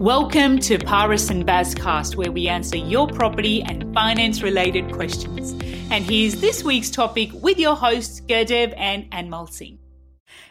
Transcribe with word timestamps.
Welcome 0.00 0.60
to 0.60 0.78
Paris 0.78 1.28
and 1.28 1.46
Bazcast, 1.46 2.16
where 2.16 2.32
we 2.32 2.48
answer 2.48 2.78
your 2.78 3.06
property 3.06 3.62
and 3.62 3.92
finance 3.92 4.40
related 4.40 4.90
questions. 4.90 5.52
And 5.90 6.02
here's 6.02 6.40
this 6.40 6.64
week's 6.64 6.88
topic 6.88 7.28
with 7.34 7.58
your 7.58 7.76
hosts, 7.76 8.22
Gurdev 8.22 8.72
and 8.78 9.10
Anmol 9.10 9.52
Singh. 9.52 9.78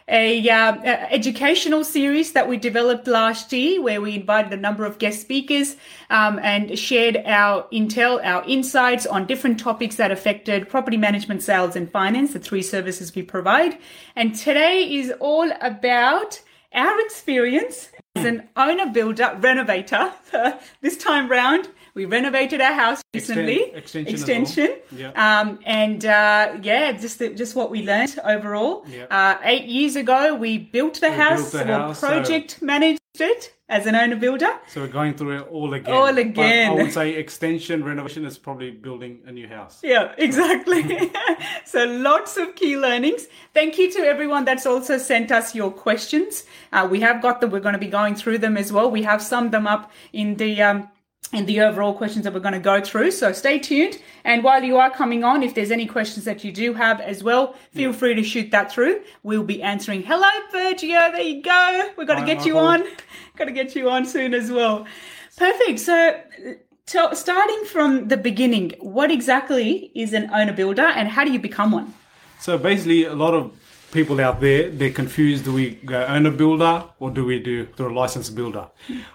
A, 0.06 0.48
uh, 0.48 0.74
educational 1.10 1.82
series 1.82 2.32
that 2.34 2.48
we 2.48 2.58
developed 2.58 3.08
last 3.08 3.52
year, 3.52 3.82
where 3.82 4.00
we 4.00 4.14
invited 4.14 4.52
a 4.52 4.56
number 4.56 4.84
of 4.84 4.98
guest 4.98 5.20
speakers 5.20 5.74
um, 6.10 6.38
and 6.44 6.78
shared 6.78 7.16
our 7.26 7.66
intel, 7.72 8.24
our 8.24 8.44
insights 8.46 9.04
on 9.04 9.26
different 9.26 9.58
topics 9.58 9.96
that 9.96 10.12
affected 10.12 10.68
property 10.68 10.96
management, 10.96 11.42
sales, 11.42 11.74
and 11.74 11.90
finance, 11.90 12.34
the 12.34 12.38
three 12.38 12.62
services 12.62 13.12
we 13.16 13.22
provide. 13.22 13.76
And 14.14 14.32
today 14.32 14.94
is 14.94 15.12
all 15.18 15.50
about 15.60 16.40
our 16.72 17.00
experience 17.00 17.88
as 18.20 18.24
an 18.26 18.48
owner 18.56 18.86
builder 18.92 19.36
renovator. 19.40 20.12
This 20.82 20.96
time 20.96 21.28
round 21.28 21.68
we 21.94 22.04
renovated 22.06 22.60
our 22.60 22.72
house 22.72 23.02
recently. 23.14 23.60
extension, 23.74 24.14
extension. 24.14 24.70
yeah. 24.92 25.10
um, 25.40 25.58
and 25.66 26.04
uh, 26.06 26.56
yeah 26.62 26.92
just 26.92 27.18
the, 27.18 27.30
just 27.34 27.56
what 27.56 27.70
we 27.70 27.84
learned 27.84 28.18
overall. 28.24 28.84
Yeah. 28.88 29.04
uh, 29.10 29.38
eight 29.42 29.64
years 29.64 29.96
ago 29.96 30.34
we 30.34 30.58
built 30.58 31.00
the 31.00 31.10
We 31.10 31.16
house 31.16 31.50
built 31.52 31.66
the 31.66 31.72
house, 31.72 31.98
so- 32.00 32.08
project 32.08 32.62
managed 32.62 32.99
it 33.18 33.54
as 33.68 33.86
an 33.86 33.94
owner 33.96 34.16
builder 34.16 34.52
So 34.68 34.80
we're 34.82 34.88
going 34.88 35.14
through 35.14 35.38
it 35.38 35.48
all 35.48 35.74
again. 35.74 35.94
All 35.94 36.06
But 36.06 36.18
again. 36.18 36.70
I 36.70 36.74
would 36.74 36.92
say 36.92 37.14
extension 37.14 37.84
renovation 37.84 38.24
is 38.24 38.38
probably 38.38 38.70
building 38.70 39.20
a 39.26 39.32
new 39.32 39.48
house. 39.48 39.80
Yeah, 39.82 40.14
exactly. 40.18 41.10
so 41.64 41.84
lots 41.86 42.36
of 42.36 42.54
key 42.54 42.76
learnings. 42.76 43.26
Thank 43.54 43.78
you 43.78 43.90
to 43.92 44.00
everyone 44.00 44.44
that's 44.44 44.66
also 44.66 44.98
sent 44.98 45.32
us 45.32 45.54
your 45.54 45.70
questions. 45.72 46.44
Uh, 46.72 46.86
we 46.90 47.00
have 47.00 47.20
got 47.22 47.40
them. 47.40 47.50
We're 47.50 47.60
going 47.60 47.74
to 47.74 47.78
be 47.78 47.88
going 47.88 48.14
through 48.14 48.38
them 48.38 48.56
as 48.56 48.72
well. 48.72 48.90
We 48.90 49.02
have 49.02 49.22
summed 49.22 49.52
them 49.52 49.66
up 49.66 49.90
in 50.12 50.36
the 50.36 50.62
um, 50.62 50.88
in 51.32 51.46
the 51.46 51.60
overall 51.60 51.94
questions 51.94 52.24
that 52.24 52.34
we're 52.34 52.40
going 52.40 52.54
to 52.54 52.60
go 52.60 52.80
through. 52.80 53.10
So 53.12 53.32
stay 53.32 53.58
tuned. 53.58 53.98
And 54.24 54.42
while 54.42 54.62
you 54.62 54.78
are 54.78 54.90
coming 54.90 55.22
on, 55.22 55.42
if 55.42 55.54
there's 55.54 55.70
any 55.70 55.86
questions 55.86 56.24
that 56.24 56.42
you 56.42 56.52
do 56.52 56.74
have 56.74 57.00
as 57.00 57.22
well, 57.22 57.54
feel 57.72 57.92
free 57.92 58.14
to 58.14 58.22
shoot 58.22 58.50
that 58.50 58.72
through. 58.72 59.02
We'll 59.22 59.44
be 59.44 59.62
answering. 59.62 60.02
Hello, 60.02 60.28
Virgio. 60.50 61.12
There 61.12 61.20
you 61.20 61.42
go. 61.42 61.90
We've 61.96 62.06
got 62.06 62.18
to 62.18 62.26
get 62.26 62.44
you 62.44 62.58
on. 62.58 62.84
Got 63.36 63.44
to 63.46 63.52
get 63.52 63.74
you 63.74 63.88
on 63.88 64.04
soon 64.04 64.34
as 64.34 64.50
well. 64.50 64.86
Perfect. 65.36 65.80
So, 65.80 66.20
so 66.84 67.14
starting 67.14 67.64
from 67.64 68.08
the 68.08 68.18
beginning, 68.18 68.74
what 68.80 69.10
exactly 69.10 69.90
is 69.94 70.12
an 70.12 70.28
owner 70.34 70.52
builder 70.52 70.82
and 70.82 71.08
how 71.08 71.24
do 71.24 71.32
you 71.32 71.38
become 71.38 71.70
one? 71.70 71.94
So 72.38 72.58
basically, 72.58 73.04
a 73.04 73.14
lot 73.14 73.32
of 73.32 73.52
people 73.92 74.20
out 74.20 74.40
there 74.40 74.70
they're 74.70 74.90
confused: 74.92 75.44
do 75.44 75.52
we 75.52 75.70
go 75.84 76.04
owner 76.06 76.30
builder 76.30 76.84
or 76.98 77.10
do 77.10 77.24
we 77.24 77.38
do 77.38 77.66
through 77.66 77.88
a 77.92 77.94
licensed 77.94 78.34
builder? 78.34 78.68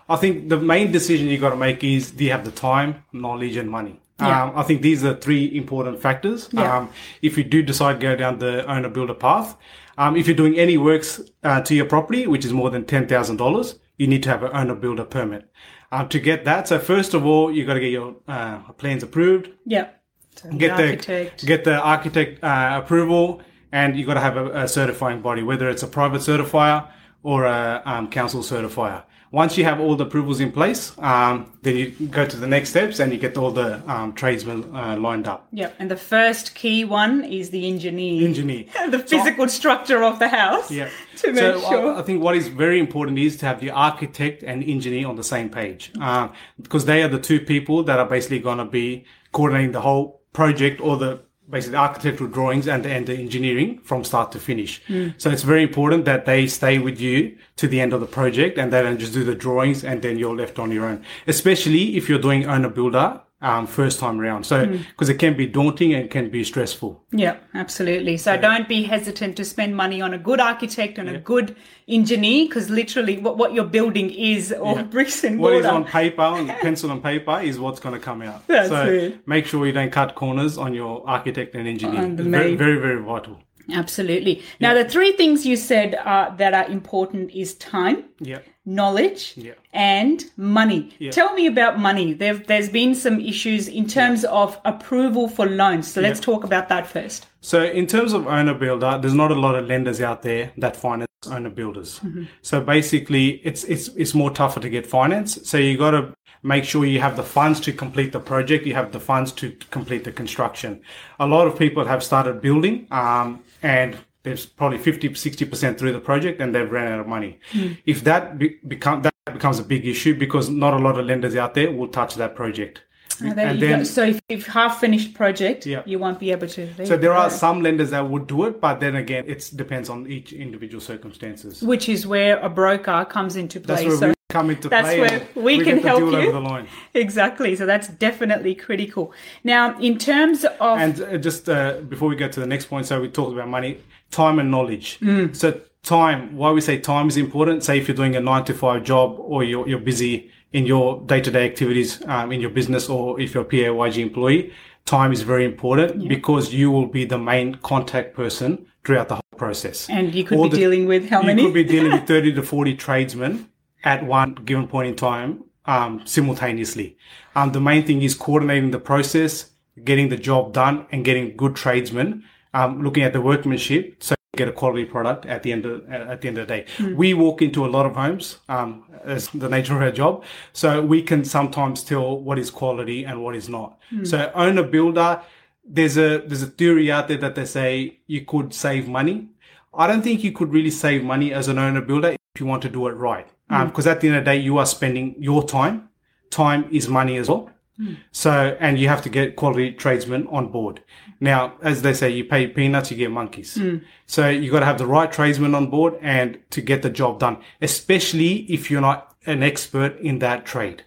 I 0.10 0.16
think 0.16 0.50
the 0.50 0.60
main 0.60 0.92
decision 0.92 1.28
you 1.28 1.38
got 1.38 1.52
to 1.52 1.56
make 1.56 1.84
is: 1.84 2.12
do 2.12 2.24
you 2.26 2.32
have 2.32 2.46
the 2.46 2.52
time, 2.52 3.04
knowledge, 3.14 3.56
and 3.56 3.70
money? 3.70 4.00
Yeah. 4.20 4.44
Um, 4.44 4.54
I 4.56 4.64
think 4.64 4.82
these 4.82 5.04
are 5.04 5.16
three 5.16 5.56
important 5.58 6.02
factors. 6.02 6.48
Yeah. 6.52 6.78
Um, 6.78 6.90
if 7.22 7.38
you 7.38 7.44
do 7.44 7.62
decide 7.62 7.94
to 7.94 8.00
go 8.00 8.16
down 8.16 8.40
the 8.40 8.66
owner 8.72 8.90
builder 8.90 9.14
path, 9.14 9.58
um, 9.98 10.16
if 10.16 10.28
you're 10.28 10.36
doing 10.36 10.58
any 10.58 10.78
works 10.78 11.20
uh, 11.44 11.62
to 11.62 11.76
your 11.76 11.86
property, 11.86 12.26
which 12.28 12.46
is 12.46 12.54
more 12.54 12.70
than 12.70 12.86
ten 12.86 13.08
thousand 13.08 13.38
dollars, 13.38 13.76
you 13.98 14.08
need 14.08 14.24
to 14.24 14.30
have 14.30 14.44
an 14.44 14.52
owner 14.54 14.76
builder 14.76 15.04
permit. 15.06 15.50
Um, 15.92 16.10
to 16.10 16.20
get 16.20 16.46
that, 16.46 16.68
so 16.68 16.80
first 16.80 17.14
of 17.14 17.26
all, 17.26 17.52
you 17.52 17.66
got 17.66 17.76
to 17.76 17.80
get 17.80 17.92
your 17.92 18.16
uh, 18.28 18.60
plans 18.74 19.04
approved 19.04 19.50
Yeah. 19.66 19.90
So 20.36 20.50
get 20.52 20.76
the 20.76 20.84
the 20.84 20.90
architect. 20.90 21.46
get 21.46 21.64
the 21.64 21.80
architect 21.80 22.44
uh, 22.44 22.82
approval, 22.84 23.42
and 23.76 23.98
you've 23.98 24.08
got 24.08 24.14
to 24.14 24.22
have 24.22 24.38
a, 24.38 24.64
a 24.64 24.68
certifying 24.68 25.22
body, 25.22 25.44
whether 25.44 25.70
it's 25.70 25.84
a 25.84 25.88
private 25.88 26.22
certifier 26.22 26.88
or 27.24 27.44
a 27.44 27.82
um, 27.86 28.10
council 28.10 28.42
certifier. 28.42 29.04
Once 29.32 29.58
you 29.58 29.66
have 29.66 29.82
all 29.82 29.98
the 29.98 30.06
approvals 30.06 30.40
in 30.40 30.50
place, 30.50 30.98
um, 31.00 31.52
then 31.62 31.76
you 31.76 31.88
go 32.20 32.26
to 32.26 32.38
the 32.38 32.48
next 32.48 32.70
steps 32.70 33.02
and 33.02 33.12
you 33.12 33.18
get 33.18 33.36
all 33.38 33.52
the 33.52 33.70
um, 33.92 34.14
tradesmen 34.14 34.64
uh, 34.74 34.96
lined 34.96 35.28
up. 35.28 35.46
yeah. 35.52 35.72
And 35.78 35.92
the 35.92 35.98
first 35.98 36.56
key 36.56 36.86
one 36.86 37.26
is 37.26 37.50
the 37.50 37.68
engineer. 37.68 38.26
Engineer. 38.26 38.64
the 38.90 39.00
physical 39.00 39.50
structure 39.50 40.02
of 40.06 40.20
the 40.20 40.30
house. 40.30 40.72
Yeah. 40.72 40.90
To 41.16 41.32
make 41.32 41.40
so 41.40 41.66
I- 41.66 41.70
sure. 41.70 41.96
I, 41.96 42.02
think 42.02 42.22
what 42.22 42.36
is 42.36 42.50
very 42.50 42.78
important 42.78 43.18
is 43.18 43.38
to 43.38 43.46
have 43.46 43.62
the 43.62 43.72
architect 43.72 44.44
and 44.44 44.62
engineer 44.62 45.08
on 45.08 45.16
the 45.16 45.24
same 45.24 45.50
page, 45.50 45.94
um, 46.02 46.34
because 46.62 46.84
they 46.84 47.04
are 47.04 47.08
the 47.08 47.24
two 47.30 47.40
people 47.40 47.84
that 47.84 48.00
are 48.00 48.06
basically 48.06 48.40
going 48.40 48.58
to 48.58 48.66
be 48.66 49.06
coordinating 49.32 49.72
the 49.72 49.80
whole 49.80 50.22
project 50.34 50.82
or 50.82 50.98
the 50.98 51.25
basically 51.50 51.78
architectural 51.78 52.30
drawings 52.30 52.68
and, 52.68 52.86
and 52.86 53.08
the 53.08 53.14
engineering 53.14 53.80
from 53.84 54.04
start 54.04 54.32
to 54.32 54.40
finish. 54.40 54.82
Hmm. 54.88 55.10
So 55.18 55.30
it's 55.30 55.44
very 55.44 55.64
important 55.64 56.06
that 56.06 56.26
they 56.26 56.48
stay 56.48 56.80
with 56.80 57.00
you 57.00 57.38
to 57.58 57.68
the 57.68 57.80
end 57.80 57.94
of 57.94 58.02
the 58.02 58.08
project 58.08 58.58
and 58.58 58.74
they 58.74 58.82
don't 58.82 58.98
just 58.98 59.14
do 59.14 59.24
the 59.24 59.36
drawings 59.36 59.84
and 59.84 60.02
then 60.02 60.18
you're 60.18 60.36
left 60.36 60.58
on 60.60 60.72
your 60.72 60.86
own, 60.86 61.04
especially 61.28 61.98
if 61.98 62.10
you're 62.10 62.20
doing 62.20 62.46
owner 62.46 62.70
builder. 62.70 63.22
Um, 63.42 63.68
first 63.68 64.00
time 64.00 64.20
around. 64.20 64.46
So, 64.46 64.66
Hmm. 64.66 64.78
because 64.92 65.10
it 65.10 65.20
can 65.20 65.36
be 65.36 65.46
daunting 65.46 65.94
and 65.94 66.10
can 66.10 66.30
be 66.30 66.44
stressful. 66.46 67.04
Yeah, 67.12 67.36
absolutely. 67.54 68.16
So 68.18 68.38
don't 68.38 68.68
be 68.68 68.84
hesitant 68.84 69.36
to 69.36 69.44
spend 69.46 69.76
money 69.76 70.02
on 70.02 70.14
a 70.14 70.18
good 70.18 70.40
architect 70.40 70.98
and 70.98 71.10
a 71.10 71.20
good 71.20 71.54
engineer 71.88 72.46
because 72.48 72.70
literally 72.70 73.18
what, 73.18 73.38
what 73.38 73.54
you're 73.54 73.66
building 73.66 74.10
is 74.10 74.54
all 74.54 74.76
Yeah. 74.78 74.84
bricks 74.84 75.24
and 75.26 75.38
What 75.38 75.54
is 75.54 75.66
on 75.66 75.84
paper, 75.84 76.22
on 76.22 76.48
pencil 76.62 76.90
and 76.92 77.04
paper, 77.04 77.40
is 77.42 77.60
what's 77.60 77.82
going 77.82 77.94
to 77.94 78.00
come 78.00 78.22
out. 78.22 78.48
That's 78.48 78.70
so 78.70 78.86
it. 78.86 79.28
make 79.28 79.46
sure 79.46 79.68
you 79.68 79.74
don't 79.74 79.92
cut 79.92 80.16
corners 80.16 80.58
on 80.58 80.74
your 80.74 81.04
architect 81.08 81.56
and 81.56 81.68
engineer. 81.68 82.04
It's 82.06 82.22
very, 82.22 82.56
very, 82.56 82.80
very 82.80 83.02
vital. 83.04 83.42
Absolutely. 83.72 84.42
Now, 84.60 84.74
the 84.74 84.86
three 84.86 85.12
things 85.14 85.46
you 85.46 85.56
said 85.56 85.96
uh, 85.96 86.30
that 86.38 86.54
are 86.54 86.68
important 86.70 87.32
is 87.32 87.54
time, 87.56 88.06
Yeah. 88.20 88.40
knowledge, 88.66 89.34
Yeah. 89.36 89.54
and 89.74 90.24
money. 90.38 90.92
Tell 91.12 91.34
me 91.34 91.48
about 91.48 91.80
money. 91.80 92.14
There, 92.14 92.36
there's 92.36 92.70
been 92.70 92.96
some 92.96 93.20
issues 93.20 93.68
in 93.68 93.88
terms 93.88 94.24
of 94.26 94.60
approval 94.66 95.28
for 95.28 95.46
loans. 95.48 95.92
So 95.92 96.02
let's 96.02 96.20
talk 96.20 96.44
about 96.44 96.70
that 96.70 96.88
first. 96.88 97.28
So 97.42 97.64
in 97.64 97.86
terms 97.88 98.14
of 98.14 98.28
owner 98.28 98.54
builder, 98.54 98.98
there's 99.02 99.14
not 99.14 99.32
a 99.32 99.36
lot 99.36 99.56
of 99.56 99.66
lenders 99.68 100.02
out 100.02 100.22
there 100.24 100.52
that 100.58 100.76
finance 100.76 101.10
owner 101.30 101.50
builders. 101.50 102.02
So 102.42 102.62
basically, 102.62 103.42
it's 103.44 103.64
it's 103.64 103.88
it's 103.96 104.14
more 104.14 104.32
tougher 104.32 104.60
to 104.60 104.70
get 104.70 104.86
finance. 104.88 105.40
So 105.44 105.58
you 105.58 105.78
got 105.78 105.92
to 105.92 106.14
make 106.46 106.64
sure 106.64 106.86
you 106.86 107.02
have 107.02 107.16
the 107.18 107.24
funds 107.24 107.60
to 107.60 107.74
complete 107.74 108.12
the 108.12 108.20
project. 108.20 108.68
You 108.68 108.76
have 108.76 108.92
the 108.92 109.00
funds 109.00 109.32
to 109.34 109.52
complete 109.72 110.04
the 110.04 110.12
construction. 110.12 110.82
A 111.20 111.26
lot 111.26 111.48
of 111.48 111.58
people 111.58 111.86
have 111.86 112.04
started 112.04 112.40
building, 112.40 112.88
um, 112.92 113.44
and 113.64 113.98
there's 114.22 114.46
probably 114.46 114.78
50, 114.78 115.10
60% 115.10 115.78
through 115.78 115.92
the 115.92 116.00
project 116.00 116.42
and 116.42 116.54
they've 116.54 116.72
ran 116.72 116.92
out 116.92 117.00
of 117.00 117.08
money. 117.08 117.40
If 117.86 118.04
that 118.06 118.38
be, 118.38 118.58
become, 118.68 119.02
that 119.04 119.14
becomes 119.26 119.60
a 119.60 119.64
big 119.64 119.86
issue 119.88 120.18
because 120.18 120.50
not 120.50 120.74
a 120.74 120.78
lot 120.78 121.00
of 121.00 121.06
lenders 121.06 121.36
out 121.36 121.54
there 121.54 121.72
will 121.72 121.88
touch 121.88 122.16
that 122.16 122.36
project. 122.36 122.82
And 123.22 123.34
then 123.38 123.48
And 123.48 123.62
then- 123.62 123.86
so 123.86 124.04
if, 124.04 124.22
if 124.30 124.48
half 124.48 124.80
finished 124.80 125.14
project, 125.14 125.66
Yeah. 125.66 125.82
you 125.86 126.00
won't 126.00 126.20
be 126.20 126.32
able 126.32 126.48
to. 126.48 126.86
So 126.86 126.98
there 126.98 127.14
are 127.14 127.30
some 127.30 127.62
lenders 127.62 127.92
that 127.92 128.10
would 128.10 128.28
do 128.28 128.46
it, 128.46 128.60
but 128.62 128.80
then 128.80 128.96
again, 128.96 129.26
it 129.28 129.52
depends 129.56 129.90
on 129.90 130.08
each 130.08 130.34
individual 130.34 130.82
circumstances. 130.82 131.62
which 131.62 131.88
is 131.90 132.06
where 132.08 132.38
a 132.40 132.50
broker 132.50 133.06
comes 133.10 133.36
into 133.36 133.60
play. 133.60 133.76
That's 133.76 133.88
where 133.88 133.98
so 133.98 134.08
we 134.10 134.14
come 134.30 134.50
into 134.50 134.68
that's 134.70 134.88
play. 134.88 135.00
where 135.00 135.28
and 135.36 135.44
we 135.46 135.64
can 135.64 135.80
help 135.80 136.00
you. 136.00 136.16
over 136.18 136.32
the 136.32 136.40
line. 136.40 136.68
exactly. 136.94 137.56
So 137.56 137.66
that's 137.66 137.88
definitely 137.88 138.56
critical. 138.56 139.14
Now, 139.44 139.78
in 139.80 139.98
terms 139.98 140.46
of 140.60 140.80
And 140.80 141.02
uh, 141.02 141.18
just 141.18 141.48
uh, 141.50 141.80
before 141.88 142.10
we 142.10 142.16
go 142.16 142.28
to 142.28 142.40
the 142.40 142.48
next 142.48 142.66
point, 142.66 142.86
so 142.88 143.02
we 143.02 143.08
talked 143.10 143.34
about 143.34 143.48
money, 143.50 143.78
time 144.12 144.40
and 144.40 144.50
knowledge. 144.52 145.00
Mm. 145.02 145.36
So 145.36 145.60
time, 145.84 146.36
why 146.36 146.52
we 146.52 146.62
say 146.62 146.80
time 146.80 147.08
is 147.08 147.18
important. 147.18 147.64
Say 147.64 147.78
if 147.78 147.88
you're 147.88 147.96
doing 147.96 148.16
a 148.16 148.20
nine 148.20 148.44
to 148.46 148.54
five 148.54 148.84
job 148.84 149.16
or 149.20 149.44
you're, 149.44 149.68
you're 149.68 149.80
busy 149.80 150.32
in 150.54 150.66
your 150.66 151.02
day 151.06 151.22
to 151.22 151.32
day 151.32 151.46
activities 151.46 152.02
um, 152.08 152.32
in 152.32 152.40
your 152.42 152.50
business 152.50 152.90
or 152.90 153.20
if 153.20 153.34
you're 153.34 153.44
a 153.44 153.48
PAYG 153.48 153.98
employee, 154.02 154.54
time 154.86 155.12
is 155.12 155.22
very 155.22 155.46
important 155.46 156.08
because 156.08 156.54
you 156.54 156.72
will 156.72 156.88
be 156.88 157.06
the 157.06 157.18
main 157.18 157.56
contact 157.56 158.16
person 158.16 158.66
throughout 158.84 159.10
the 159.10 159.16
whole 159.16 159.38
process. 159.38 159.90
and 159.90 160.14
you 160.16 160.24
could 160.24 160.38
All 160.38 160.46
be 160.46 160.50
the- 160.52 160.58
dealing 160.58 160.86
with 160.86 161.10
how 161.10 161.22
you 161.22 161.28
many? 161.28 161.42
You 161.42 161.48
could 161.50 161.54
be 161.56 161.64
dealing 161.64 161.92
with 161.92 162.08
30 162.08 162.34
to 162.34 162.44
40 162.44 162.76
tradesmen 162.76 163.50
at 163.84 164.06
one 164.06 164.36
given 164.46 164.68
point 164.68 164.88
in 164.90 164.96
time 164.96 165.44
um, 165.66 166.02
simultaneously. 166.06 166.98
Um, 167.36 167.52
the 167.52 167.60
main 167.62 167.86
thing 167.86 168.02
is 168.02 168.14
coordinating 168.16 168.72
the 168.72 168.80
process, 168.80 169.50
getting 169.84 170.10
the 170.10 170.18
job 170.18 170.54
done, 170.54 170.86
and 170.92 171.04
getting 171.04 171.36
good 171.36 171.56
tradesmen. 171.56 172.24
Um, 172.54 172.82
looking 172.84 173.04
at 173.04 173.12
the 173.12 173.20
workmanship, 173.20 174.02
so 174.02 174.16
get 174.36 174.48
a 174.48 174.52
quality 174.52 174.86
product 174.86 175.26
at 175.26 175.44
the 175.44 175.52
end 175.52 175.66
of 175.66 175.90
at 175.92 176.22
the 176.22 176.28
end 176.28 176.38
of 176.38 176.48
the 176.48 176.54
day. 176.56 176.66
Hmm. 176.78 176.96
We 176.96 177.14
walk 177.14 177.42
into 177.42 177.66
a 177.66 177.68
lot 177.68 177.86
of 177.86 177.96
homes, 177.96 178.38
um, 178.50 178.84
as 179.04 179.30
the 179.30 179.50
nature 179.50 179.76
of 179.76 179.82
our 179.82 179.92
job, 179.92 180.24
so 180.54 180.82
we 180.82 181.02
can 181.02 181.24
sometimes 181.26 181.84
tell 181.84 182.20
what 182.20 182.40
is 182.40 182.50
quality 182.50 183.04
and 183.04 183.24
what 183.24 183.36
is 183.36 183.50
not. 183.50 183.78
Hmm. 183.90 184.06
So 184.06 184.32
owner 184.36 184.64
builder, 184.64 185.22
there's 185.64 185.98
a 185.98 186.20
there's 186.20 186.44
a 186.44 186.48
theory 186.48 186.92
out 186.92 187.08
there 187.08 187.18
that 187.18 187.36
they 187.36 187.46
say 187.46 188.00
you 188.08 188.26
could 188.26 188.54
save 188.54 188.88
money. 188.88 189.30
I 189.74 189.88
don't 189.88 190.02
think 190.02 190.24
you 190.24 190.32
could 190.32 190.54
really 190.54 190.72
save 190.72 191.04
money 191.04 191.34
as 191.34 191.48
an 191.48 191.60
owner 191.60 191.82
builder 191.82 192.10
if 192.10 192.40
you 192.40 192.46
want 192.46 192.62
to 192.64 192.70
do 192.70 192.88
it 192.88 192.94
right. 192.94 193.28
Um, 193.50 193.62
hmm. 193.62 193.68
Because 193.70 193.88
at 193.88 194.02
the 194.02 194.08
end 194.08 194.18
of 194.18 194.26
the 194.26 194.32
day, 194.32 194.38
you 194.38 194.58
are 194.58 194.66
spending 194.66 195.16
your 195.20 195.46
time. 195.48 195.90
Time 196.30 196.68
is 196.72 196.88
money 196.90 197.18
as 197.18 197.30
well. 197.30 197.50
Hmm. 197.78 197.94
So, 198.12 198.58
and 198.60 198.80
you 198.80 198.88
have 198.88 199.02
to 199.04 199.10
get 199.10 199.36
quality 199.36 199.72
tradesmen 199.72 200.28
on 200.28 200.52
board. 200.52 200.82
Now, 201.20 201.56
as 201.62 201.82
they 201.82 201.94
say, 201.94 202.10
you 202.10 202.24
pay 202.24 202.48
peanuts, 202.48 202.92
you 202.92 202.98
get 202.98 203.12
monkeys. 203.12 203.56
Hmm. 203.56 203.78
So 204.06 204.30
you 204.30 204.52
got 204.52 204.62
to 204.62 204.66
have 204.66 204.78
the 204.78 204.88
right 204.88 205.12
tradesmen 205.12 205.56
on 205.56 205.70
board 205.70 205.96
and 206.02 206.40
to 206.52 206.62
get 206.62 206.82
the 206.82 206.90
job 206.90 207.20
done, 207.20 207.38
especially 207.62 208.44
if 208.52 208.72
you're 208.72 208.82
not 208.82 209.16
an 209.26 209.44
expert 209.44 210.00
in 210.00 210.20
that 210.20 210.46
trade. 210.46 210.84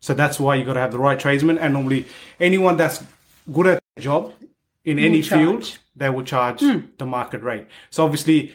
So 0.00 0.14
that's 0.14 0.40
why 0.40 0.56
you 0.56 0.64
got 0.64 0.74
to 0.74 0.80
have 0.80 0.92
the 0.92 0.98
right 0.98 1.18
tradesmen. 1.18 1.58
And 1.58 1.74
normally 1.74 2.06
anyone 2.40 2.76
that's 2.76 3.04
good 3.52 3.66
at 3.66 3.82
the 3.96 4.02
job 4.02 4.32
in 4.84 4.98
any 4.98 5.22
field, 5.22 5.78
they 5.94 6.10
will 6.10 6.24
charge 6.24 6.60
hmm. 6.60 6.80
the 6.98 7.06
market 7.06 7.42
rate. 7.42 7.66
So 7.90 8.04
obviously 8.04 8.54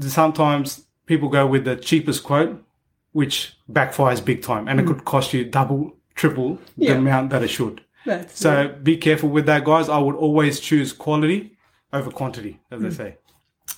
sometimes 0.00 0.84
people 1.06 1.28
go 1.28 1.46
with 1.46 1.64
the 1.64 1.76
cheapest 1.76 2.22
quote, 2.24 2.62
which 3.12 3.56
backfires 3.70 4.24
big 4.24 4.42
time 4.42 4.68
and 4.68 4.80
it 4.80 4.86
could 4.86 5.04
cost 5.04 5.34
you 5.34 5.44
double, 5.44 5.94
triple 6.14 6.58
Yeah. 6.76 6.92
the 6.94 6.98
amount 6.98 7.30
that 7.30 7.42
it 7.42 7.48
should. 7.48 7.80
That's 8.04 8.38
So 8.38 8.74
be 8.82 8.96
careful 8.96 9.28
with 9.28 9.46
that, 9.46 9.64
guys. 9.64 9.88
I 9.88 9.98
would 9.98 10.16
always 10.16 10.58
choose 10.60 10.92
quality 10.92 11.52
over 11.92 12.10
quantity, 12.10 12.60
as 12.70 12.78
Hmm. 12.80 12.88
they 12.88 12.94
say. 12.94 13.16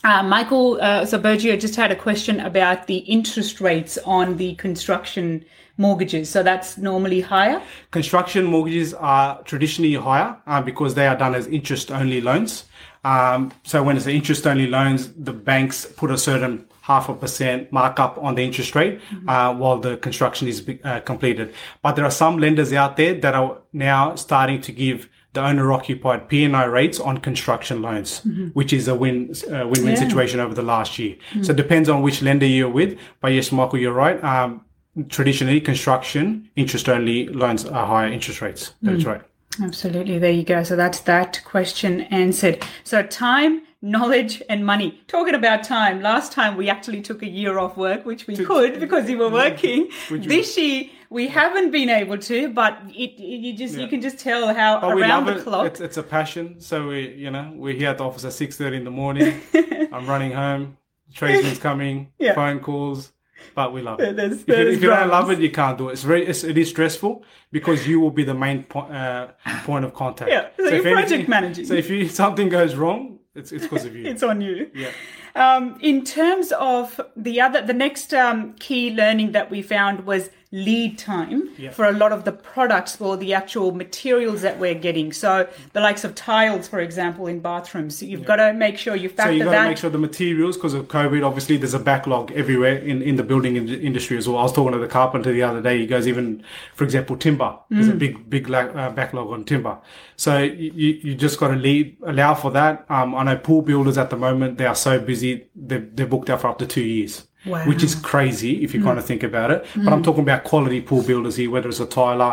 Uh, 0.02 0.22
Michael 0.22 0.78
uh, 0.80 1.02
Zabergio 1.02 1.58
just 1.58 1.76
had 1.76 1.90
a 1.92 1.96
question 1.96 2.40
about 2.40 2.86
the 2.86 2.98
interest 2.98 3.60
rates 3.60 3.98
on 4.04 4.36
the 4.36 4.54
construction 4.56 5.44
mortgages. 5.76 6.28
So 6.30 6.42
that's 6.42 6.78
normally 6.78 7.20
higher. 7.20 7.60
Construction 7.90 8.44
mortgages 8.44 8.94
are 8.94 9.42
traditionally 9.42 9.94
higher 9.94 10.36
uh, 10.46 10.60
because 10.62 10.94
they 10.94 11.06
are 11.06 11.16
done 11.16 11.34
as 11.34 11.46
interest 11.46 11.90
only 11.90 12.20
loans. 12.20 12.64
Um, 13.04 13.52
so 13.64 13.82
when 13.82 13.96
it's 13.96 14.06
interest 14.06 14.46
only 14.46 14.66
loans, 14.66 15.12
the 15.12 15.32
banks 15.32 15.84
put 15.84 16.10
a 16.10 16.16
certain 16.18 16.66
half 16.90 17.08
a 17.08 17.14
percent 17.14 17.72
markup 17.72 18.18
on 18.22 18.34
the 18.34 18.42
interest 18.42 18.74
rate 18.74 19.00
uh, 19.26 19.54
while 19.54 19.78
the 19.78 19.96
construction 19.96 20.46
is 20.46 20.58
uh, 20.84 21.00
completed. 21.00 21.54
But 21.82 21.96
there 21.96 22.04
are 22.04 22.10
some 22.10 22.36
lenders 22.38 22.72
out 22.74 22.98
there 22.98 23.14
that 23.24 23.34
are 23.34 23.58
now 23.72 24.14
starting 24.16 24.60
to 24.62 24.72
give 24.72 25.08
the 25.32 25.40
owner 25.40 25.72
occupied 25.72 26.28
P&I 26.28 26.64
rates 26.64 27.00
on 27.00 27.18
construction 27.18 27.80
loans, 27.82 28.20
which 28.52 28.72
is 28.72 28.86
a 28.86 28.94
win, 28.94 29.32
uh, 29.50 29.66
win-win 29.66 29.94
Yeah. 29.94 30.04
situation 30.06 30.40
over 30.40 30.54
the 30.54 30.62
last 30.62 30.98
year. 30.98 31.14
So 31.42 31.50
it 31.52 31.56
depends 31.56 31.88
on 31.88 32.02
which 32.02 32.20
lender 32.22 32.46
you're 32.46 32.68
with. 32.80 32.98
But 33.20 33.32
yes, 33.32 33.50
Michael, 33.50 33.78
you're 33.78 33.98
right. 34.06 34.22
Um, 34.22 34.60
traditionally, 35.08 35.60
construction 35.60 36.48
interest 36.54 36.88
only 36.88 37.26
loans 37.28 37.64
are 37.64 37.86
higher 37.86 38.12
interest 38.12 38.42
rates. 38.42 38.74
That's 38.82 39.04
right. 39.04 39.22
Absolutely. 39.62 40.18
There 40.18 40.30
you 40.32 40.44
go. 40.44 40.62
So 40.64 40.76
that's 40.76 41.00
that 41.00 41.40
question 41.44 42.02
answered. 42.24 42.62
So 42.84 43.02
time, 43.02 43.62
knowledge, 43.84 44.42
and 44.48 44.64
money. 44.64 44.98
Talking 45.08 45.34
about 45.34 45.62
time, 45.62 46.00
last 46.00 46.32
time 46.32 46.56
we 46.56 46.70
actually 46.70 47.02
took 47.02 47.22
a 47.22 47.28
year 47.28 47.58
off 47.58 47.76
work, 47.76 48.06
which 48.06 48.26
we 48.26 48.34
could 48.36 48.80
because 48.80 49.08
you 49.10 49.18
were 49.18 49.28
working. 49.28 49.90
This 50.10 50.56
year 50.56 50.84
we 51.10 51.28
haven't 51.28 51.70
been 51.70 51.90
able 51.90 52.18
to, 52.18 52.48
but 52.48 52.78
it, 52.88 53.18
you 53.20 53.52
just 53.56 53.76
you 53.76 53.86
can 53.86 54.00
just 54.00 54.18
tell 54.18 54.52
how 54.54 54.80
But 54.80 54.92
around 54.98 55.26
the 55.26 55.36
it. 55.36 55.42
clock. 55.44 55.66
It's, 55.66 55.80
it's 55.80 55.96
a 55.98 56.02
passion. 56.02 56.60
So 56.60 56.88
we, 56.88 57.10
you 57.14 57.30
know, 57.30 57.52
we're 57.54 57.74
here 57.74 57.90
at 57.90 57.98
the 57.98 58.04
office 58.04 58.24
at 58.24 58.32
six 58.32 58.56
thirty 58.56 58.78
in 58.78 58.84
the 58.84 58.90
morning. 58.90 59.40
I'm 59.92 60.06
running 60.06 60.32
home. 60.32 60.78
Tradesman's 61.14 61.58
coming. 61.58 62.10
Yeah. 62.18 62.34
Phone 62.34 62.60
calls. 62.60 63.12
But 63.54 63.74
we 63.74 63.82
love 63.82 64.00
it. 64.00 64.16
There's- 64.16 64.40
if 64.40 64.48
you, 64.48 64.54
if 64.54 64.82
you 64.82 64.88
don't 64.88 65.10
love 65.10 65.30
it, 65.30 65.38
you 65.38 65.50
can't 65.50 65.76
do 65.76 65.90
it. 65.90 65.92
It's 65.92 66.02
very, 66.02 66.26
it's, 66.26 66.42
it 66.44 66.56
is 66.56 66.70
stressful 66.70 67.22
because 67.52 67.86
you 67.86 68.00
will 68.00 68.10
be 68.10 68.24
the 68.24 68.32
main 68.32 68.64
po- 68.64 68.80
uh, 68.80 69.32
point 69.64 69.84
of 69.84 69.92
contact. 69.92 70.30
Yeah, 70.30 70.48
so 70.56 70.62
you're 70.70 70.86
if 70.86 70.92
project 70.94 71.28
managing. 71.28 71.66
So 71.66 71.74
if 71.74 71.90
you, 71.90 72.08
something 72.08 72.48
goes 72.48 72.74
wrong, 72.74 73.18
it's 73.34 73.52
it's 73.52 73.64
because 73.64 73.84
of 73.84 73.94
you. 73.96 74.06
it's 74.10 74.22
on 74.22 74.40
you. 74.40 74.70
yeah. 74.74 74.90
Um, 75.36 75.76
in 75.80 76.04
terms 76.04 76.52
of 76.52 77.00
the 77.16 77.40
other, 77.40 77.60
the 77.60 77.72
next 77.74 78.14
um, 78.14 78.52
key 78.54 78.90
learning 78.94 79.32
that 79.32 79.50
we 79.50 79.62
found 79.62 80.06
was 80.06 80.30
lead 80.52 80.96
time 80.96 81.50
Yeah. 81.58 81.70
for 81.70 81.84
a 81.86 81.90
lot 81.90 82.12
of 82.12 82.22
the 82.24 82.30
products 82.30 83.00
or 83.00 83.16
the 83.16 83.34
actual 83.34 83.72
materials 83.72 84.42
that 84.42 84.60
we're 84.60 84.76
getting. 84.76 85.12
So 85.12 85.48
the 85.72 85.80
likes 85.80 86.04
of 86.04 86.14
tiles, 86.14 86.68
for 86.68 86.78
example, 86.78 87.26
in 87.26 87.40
bathrooms, 87.40 88.00
you've 88.00 88.24
got 88.24 88.36
to 88.36 88.52
make 88.52 88.78
sure 88.78 88.94
you 88.94 89.08
factor 89.08 89.22
So 89.22 89.24
factor 89.24 89.36
you 89.38 89.44
got 89.46 89.50
that. 89.50 89.62
to 89.64 89.68
make 89.70 89.78
sure 89.78 89.90
the 89.90 89.98
materials, 89.98 90.56
because 90.56 90.74
of 90.74 90.86
COVID, 90.86 91.26
obviously 91.26 91.56
there's 91.56 91.74
a 91.74 91.80
backlog 91.80 92.30
everywhere 92.30 92.76
in, 92.76 93.02
in 93.02 93.16
the 93.16 93.24
building 93.24 93.56
in- 93.56 93.68
industry 93.68 94.16
as 94.16 94.28
well. 94.28 94.38
I 94.38 94.42
was 94.44 94.52
talking 94.52 94.70
to 94.74 94.78
the 94.78 94.86
carpenter 94.86 95.32
the 95.32 95.42
other 95.42 95.60
day. 95.60 95.78
He 95.80 95.86
goes, 95.88 96.06
even 96.06 96.44
for 96.76 96.84
example, 96.84 97.16
timber. 97.16 97.56
There's 97.70 97.88
Mm. 97.88 97.92
a 97.92 97.96
big 97.96 98.30
big 98.30 98.48
uh, 98.52 98.90
backlog 98.90 99.32
on 99.32 99.42
timber. 99.44 99.78
So 100.16 100.38
you, 100.38 100.70
you 100.82 100.90
you 101.02 101.14
just 101.16 101.40
got 101.40 101.48
to 101.48 101.56
lead 101.56 101.96
allow 102.06 102.34
for 102.34 102.52
that. 102.52 102.84
Um, 102.88 103.16
I 103.16 103.24
know 103.24 103.36
pool 103.36 103.62
builders 103.62 103.98
at 103.98 104.10
the 104.10 104.16
moment 104.16 104.58
they 104.58 104.66
are 104.66 104.76
so 104.76 105.00
busy. 105.00 105.23
They 105.32 105.78
they're 105.96 106.06
booked 106.14 106.28
out 106.30 106.40
for 106.42 106.48
up 106.48 106.58
to 106.58 106.66
two 106.66 106.82
years. 106.96 107.14
Wow. 107.46 107.66
Which 107.70 107.82
is 107.88 107.94
crazy 107.94 108.52
if 108.64 108.72
you 108.74 108.80
Mm. 108.80 108.84
kind 108.88 108.98
of 108.98 109.04
think 109.04 109.22
about 109.22 109.50
it. 109.50 109.60
But 109.84 109.92
I'm 109.92 110.02
talking 110.02 110.22
about 110.28 110.44
quality 110.44 110.80
pool 110.88 111.02
builders 111.10 111.36
here, 111.36 111.50
whether 111.54 111.68
it's 111.68 111.80
a 111.80 111.86
tiler, 111.86 112.32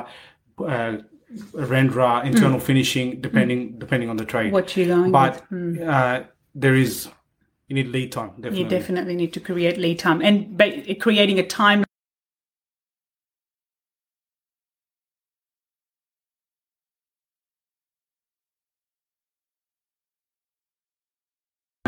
uh, 0.60 0.98
a 1.64 1.66
renderer, 1.76 2.26
internal 2.26 2.60
finishing, 2.60 3.08
depending 3.28 3.60
depending 3.84 4.10
on 4.10 4.18
the 4.22 4.26
trade 4.34 4.50
Mm. 4.52 4.56
what 4.58 4.76
you're 4.76 4.88
going 4.96 5.12
but 5.12 5.34
uh, 5.98 6.16
there 6.64 6.76
is 6.86 6.94
you 7.68 7.76
need 7.76 7.88
lead 7.98 8.10
time 8.12 8.32
definitely. 8.42 8.60
You 8.64 8.70
definitely 8.78 9.16
need 9.22 9.32
to 9.38 9.40
create 9.50 9.78
lead 9.86 9.98
time 10.08 10.20
and 10.28 10.36
creating 11.00 11.40
a 11.40 11.48
time. 11.64 11.84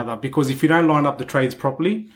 Another, 0.03 0.21
because 0.21 0.49
if 0.49 0.61
you 0.61 0.69
don't 0.69 0.87
line 0.87 1.05
up 1.05 1.17
the 1.17 1.25
trades 1.25 1.55
properly 1.55 2.09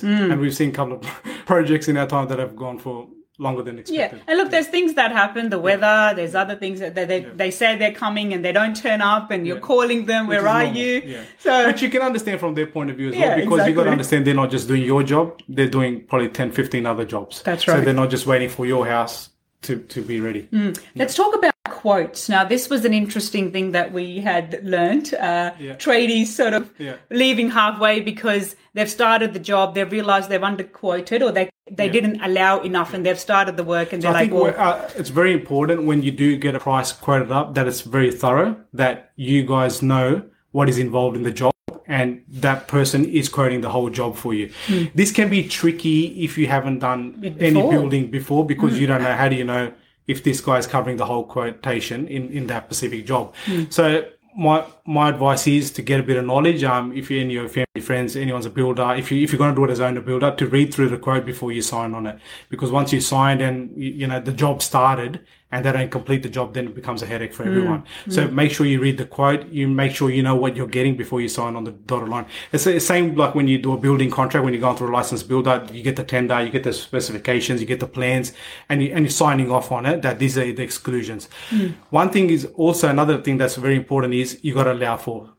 Hmm. 0.00 0.32
and 0.32 0.40
we've 0.40 0.54
seen 0.56 0.70
a 0.70 0.72
couple 0.72 0.94
of 0.94 1.02
projects 1.46 1.88
in 1.88 1.96
our 1.96 2.06
time 2.06 2.26
that 2.28 2.38
have 2.38 2.56
gone 2.56 2.78
for 2.78 3.06
longer 3.38 3.62
than 3.62 3.78
expected. 3.78 4.16
Yeah, 4.18 4.24
and 4.28 4.38
look, 4.38 4.50
there's 4.50 4.66
things 4.66 4.94
that 4.94 5.12
happen. 5.12 5.50
The 5.50 5.58
weather, 5.58 6.12
there's 6.16 6.34
other 6.34 6.56
things 6.56 6.80
that 6.80 6.94
they 6.94 7.04
they, 7.04 7.20
they 7.20 7.50
say 7.50 7.76
they're 7.76 7.92
coming 7.92 8.32
and 8.32 8.44
they 8.44 8.50
don't 8.52 8.74
turn 8.76 9.00
up, 9.00 9.30
and 9.30 9.46
you're 9.46 9.56
Yeah. 9.56 9.62
calling 9.62 10.06
them. 10.06 10.26
Where 10.26 10.46
are 10.48 10.62
normal, 10.64 10.80
you? 10.80 11.02
yeah. 11.04 11.22
So 11.38 11.66
which 11.66 11.82
you 11.82 11.90
can 11.90 12.02
understand 12.02 12.40
from 12.40 12.54
their 12.54 12.66
point 12.66 12.90
of 12.90 12.96
view 12.96 13.10
as 13.10 13.14
Yeah, 13.16 13.26
well 13.36 13.36
because 13.44 13.68
you 13.68 13.74
got 13.74 13.84
to 13.84 13.90
understand 13.90 14.26
they're 14.26 14.34
not 14.34 14.50
just 14.50 14.66
doing 14.68 14.82
your 14.82 15.02
job 15.02 15.40
they're 15.48 15.68
doing 15.78 16.04
probably 16.06 16.28
10 16.28 16.50
15 16.52 16.86
other 16.86 17.04
jobs 17.04 17.42
That's 17.42 17.68
right. 17.68 17.78
so 17.78 17.84
they're 17.84 17.94
not 17.94 18.10
just 18.10 18.26
waiting 18.26 18.48
for 18.48 18.66
your 18.66 18.86
house 18.86 19.30
to, 19.62 19.78
to 19.78 20.02
be 20.02 20.20
ready 20.20 20.48
Let's 20.96 21.14
talk 21.14 21.34
about 21.34 21.53
quotes. 21.88 22.30
Now, 22.30 22.42
this 22.44 22.70
was 22.70 22.86
an 22.86 22.94
interesting 22.94 23.52
thing 23.52 23.72
that 23.72 23.92
we 23.92 24.06
had 24.30 24.46
learned. 24.74 25.12
Uh, 25.12 25.50
Yeah. 25.60 25.74
Tradies 25.86 26.28
sort 26.28 26.54
of 26.58 26.70
Yeah. 26.78 26.94
leaving 27.22 27.50
halfway 27.50 28.00
because 28.00 28.56
they've 28.74 28.88
started 29.00 29.34
the 29.34 29.42
job, 29.52 29.74
they've 29.74 29.92
realized 29.98 30.30
they've 30.30 30.48
underquoted 30.52 31.20
or 31.26 31.30
they, 31.38 31.50
they 31.80 31.86
Yeah. 31.88 31.92
didn't 31.96 32.18
allow 32.28 32.52
enough 32.70 32.94
and 32.94 33.04
they've 33.04 33.20
started 33.28 33.58
the 33.58 33.66
work 33.76 33.92
and 33.92 34.00
So 34.02 34.08
they're 34.08 34.16
I 34.16 34.20
like, 34.22 34.30
think 34.30 34.42
well, 34.58 34.68
uh, 34.68 35.00
it's 35.00 35.10
very 35.20 35.34
important 35.40 35.78
when 35.90 36.02
you 36.06 36.10
do 36.24 36.28
get 36.46 36.54
a 36.54 36.62
price 36.68 36.90
quoted 37.06 37.30
up 37.30 37.54
that 37.56 37.66
it's 37.70 37.82
very 37.82 38.10
thorough, 38.22 38.56
that 38.72 38.96
you 39.16 39.38
guys 39.54 39.82
know 39.82 40.22
what 40.52 40.70
is 40.72 40.78
involved 40.78 41.16
in 41.18 41.22
the 41.30 41.36
job 41.42 41.52
and 41.86 42.22
that 42.46 42.66
person 42.66 43.04
is 43.20 43.28
quoting 43.28 43.60
the 43.60 43.72
whole 43.76 43.90
job 44.00 44.16
for 44.16 44.32
you. 44.32 44.46
This 44.94 45.10
can 45.12 45.28
be 45.28 45.40
tricky 45.60 45.98
if 46.26 46.38
you 46.38 46.46
haven't 46.56 46.78
done 46.78 47.02
It 47.22 47.34
any 47.50 47.60
building 47.74 48.04
before 48.10 48.42
because 48.52 48.80
you 48.80 48.86
don't 48.90 49.02
know 49.02 49.16
how 49.22 49.28
do 49.28 49.36
you 49.36 49.44
know 49.54 49.64
if 50.06 50.22
this 50.22 50.40
guy 50.40 50.58
is 50.58 50.66
covering 50.66 50.96
the 50.96 51.06
whole 51.06 51.24
quotation 51.24 52.06
in, 52.08 52.30
in 52.30 52.46
that 52.48 52.64
specific 52.66 53.06
job. 53.06 53.34
So 53.70 54.04
my 54.36 54.64
my 54.84 55.08
advice 55.08 55.46
is 55.46 55.70
to 55.72 55.82
get 55.82 56.00
a 56.00 56.02
bit 56.02 56.16
of 56.16 56.24
knowledge. 56.24 56.64
Um, 56.64 56.92
if 56.92 57.10
you 57.10 57.20
and 57.20 57.30
your 57.30 57.48
family, 57.48 57.80
friends, 57.80 58.16
anyone's 58.16 58.46
a 58.46 58.50
builder, 58.50 58.94
if 58.96 59.12
you 59.12 59.22
if 59.22 59.32
you're 59.32 59.38
going 59.38 59.54
to 59.54 59.56
do 59.56 59.64
it 59.64 59.70
as 59.70 59.80
owner 59.80 60.00
builder, 60.00 60.34
to 60.36 60.46
read 60.46 60.74
through 60.74 60.88
the 60.88 60.98
quote 60.98 61.24
before 61.24 61.52
you 61.52 61.62
sign 61.62 61.94
on 61.94 62.06
it, 62.06 62.18
because 62.48 62.70
once 62.70 62.92
you 62.92 63.00
signed 63.00 63.40
and 63.40 63.70
you, 63.76 63.90
you 63.90 64.06
know 64.06 64.20
the 64.20 64.32
job 64.32 64.62
started 64.62 65.20
and 65.52 65.64
they 65.64 65.70
don't 65.70 65.90
complete 65.90 66.22
the 66.22 66.28
job, 66.28 66.52
then 66.54 66.66
it 66.66 66.74
becomes 66.74 67.02
a 67.02 67.06
headache 67.06 67.32
for 67.32 67.44
hmm. 67.44 67.50
everyone. 67.50 67.84
Hmm. 68.04 68.10
So 68.10 68.28
make 68.28 68.50
sure 68.50 68.66
you 68.66 68.80
read 68.80 68.98
the 68.98 69.06
quote. 69.06 69.46
You 69.48 69.68
make 69.68 69.94
sure 69.94 70.10
you 70.10 70.22
know 70.22 70.34
what 70.34 70.56
you're 70.56 70.66
getting 70.66 70.96
before 70.96 71.20
you 71.20 71.28
sign 71.28 71.54
on 71.54 71.64
the 71.64 71.70
dotted 71.70 72.08
line. 72.08 72.26
It's 72.52 72.64
the 72.64 72.80
same 72.80 73.14
like 73.14 73.34
when 73.34 73.46
you 73.46 73.58
do 73.58 73.72
a 73.72 73.78
building 73.78 74.10
contract 74.10 74.44
when 74.44 74.52
you're 74.52 74.60
going 74.60 74.76
through 74.76 74.90
a 74.90 74.96
licensed 74.96 75.28
builder, 75.28 75.64
you 75.72 75.82
get 75.82 75.96
the 75.96 76.04
tender, 76.04 76.42
you 76.42 76.50
get 76.50 76.64
the 76.64 76.72
specifications, 76.72 77.60
you 77.60 77.66
get 77.66 77.80
the 77.80 77.86
plans, 77.86 78.32
and 78.68 78.82
you, 78.82 78.92
and 78.92 79.04
you're 79.04 79.10
signing 79.10 79.50
off 79.50 79.70
on 79.70 79.86
it 79.86 80.02
that 80.02 80.18
these 80.18 80.36
are 80.36 80.52
the 80.52 80.62
exclusions. 80.62 81.28
Hmm. 81.50 81.68
One 81.90 82.10
thing 82.10 82.30
is 82.30 82.46
also 82.56 82.88
another 82.88 83.20
thing 83.22 83.38
that's 83.38 83.56
very 83.56 83.76
important 83.76 84.14
is 84.14 84.40
you 84.42 84.54
got 84.54 84.64
to 84.64 84.72
allow 84.72 84.96
for 84.96 85.33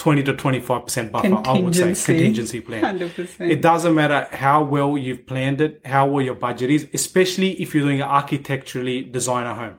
20 0.00 0.22
to 0.22 0.32
25% 0.32 1.12
buffer, 1.12 1.42
I 1.44 1.60
would 1.60 1.76
say, 1.76 1.94
Contingency. 1.94 2.60
plan. 2.60 2.98
100%. 2.98 3.50
It 3.50 3.60
doesn't 3.60 3.94
matter 3.94 4.26
how 4.34 4.64
well 4.64 4.96
you've 4.96 5.26
planned 5.26 5.60
it, 5.60 5.82
how 5.84 6.06
well 6.06 6.24
your 6.24 6.34
budget 6.34 6.70
is, 6.70 6.88
especially 6.94 7.52
if 7.60 7.74
you're 7.74 7.84
doing 7.84 8.00
an 8.00 8.08
architecturally 8.08 9.02
designer 9.02 9.52
home. 9.52 9.78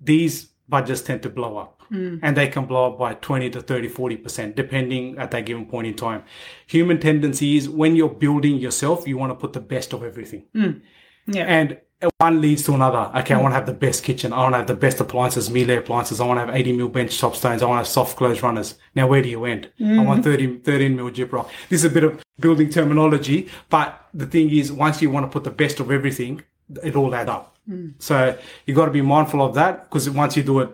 These 0.00 0.44
budgets 0.68 1.02
tend 1.02 1.24
to 1.24 1.28
blow 1.28 1.58
up 1.58 1.82
hmm. 1.88 2.18
and 2.22 2.36
they 2.36 2.46
can 2.46 2.66
blow 2.66 2.92
up 2.92 2.98
by 3.00 3.14
20 3.14 3.50
to 3.50 3.60
30, 3.60 3.88
40%, 3.88 4.54
depending 4.54 5.18
at 5.18 5.32
that 5.32 5.44
given 5.44 5.66
point 5.66 5.88
in 5.88 5.94
time. 5.94 6.22
Human 6.68 7.00
tendency 7.00 7.56
is 7.56 7.68
when 7.68 7.96
you're 7.96 8.08
building 8.08 8.56
yourself, 8.56 9.08
you 9.08 9.18
want 9.18 9.30
to 9.30 9.34
put 9.34 9.54
the 9.54 9.60
best 9.60 9.92
of 9.92 10.04
everything. 10.04 10.44
Hmm. 10.54 10.70
yeah. 11.26 11.44
And 11.44 11.80
one 12.18 12.40
leads 12.40 12.62
to 12.64 12.74
another. 12.74 13.10
Okay, 13.20 13.34
I 13.34 13.36
hmm. 13.36 13.42
want 13.42 13.52
to 13.52 13.56
have 13.56 13.66
the 13.66 13.72
best 13.72 14.02
kitchen. 14.04 14.32
I 14.32 14.38
want 14.38 14.54
to 14.54 14.58
have 14.58 14.66
the 14.66 14.74
best 14.74 15.00
appliances, 15.00 15.50
Miele 15.50 15.78
appliances. 15.78 16.20
I 16.20 16.26
want 16.26 16.38
to 16.38 16.46
have 16.46 16.54
80 16.54 16.76
mil 16.76 16.88
bench 16.88 17.18
top 17.18 17.36
stones. 17.36 17.62
I 17.62 17.66
want 17.66 17.76
to 17.76 17.80
have 17.80 17.88
soft 17.88 18.16
close 18.16 18.42
runners. 18.42 18.76
Now, 18.94 19.06
where 19.06 19.22
do 19.22 19.28
you 19.28 19.44
end? 19.44 19.70
I 19.80 20.02
want 20.04 20.24
hmm. 20.24 20.30
30, 20.30 20.58
13 20.58 20.96
mil 20.96 21.10
gyprock. 21.10 21.48
This 21.68 21.80
is 21.80 21.84
a 21.84 21.90
bit 21.90 22.04
of 22.04 22.22
building 22.40 22.70
terminology, 22.70 23.48
but 23.70 24.08
the 24.14 24.26
thing 24.26 24.50
is, 24.50 24.72
once 24.72 25.00
you 25.00 25.10
want 25.10 25.24
to 25.24 25.30
put 25.30 25.44
the 25.44 25.50
best 25.50 25.80
of 25.80 25.90
everything, 25.90 26.42
it 26.82 26.96
all 26.96 27.14
add 27.14 27.28
up. 27.28 27.56
Hmm. 27.66 27.90
So 27.98 28.36
you 28.66 28.74
got 28.74 28.86
to 28.86 28.90
be 28.92 29.02
mindful 29.02 29.42
of 29.42 29.54
that 29.54 29.88
because 29.88 30.08
once 30.10 30.36
you 30.36 30.42
do 30.42 30.60
a 30.60 30.70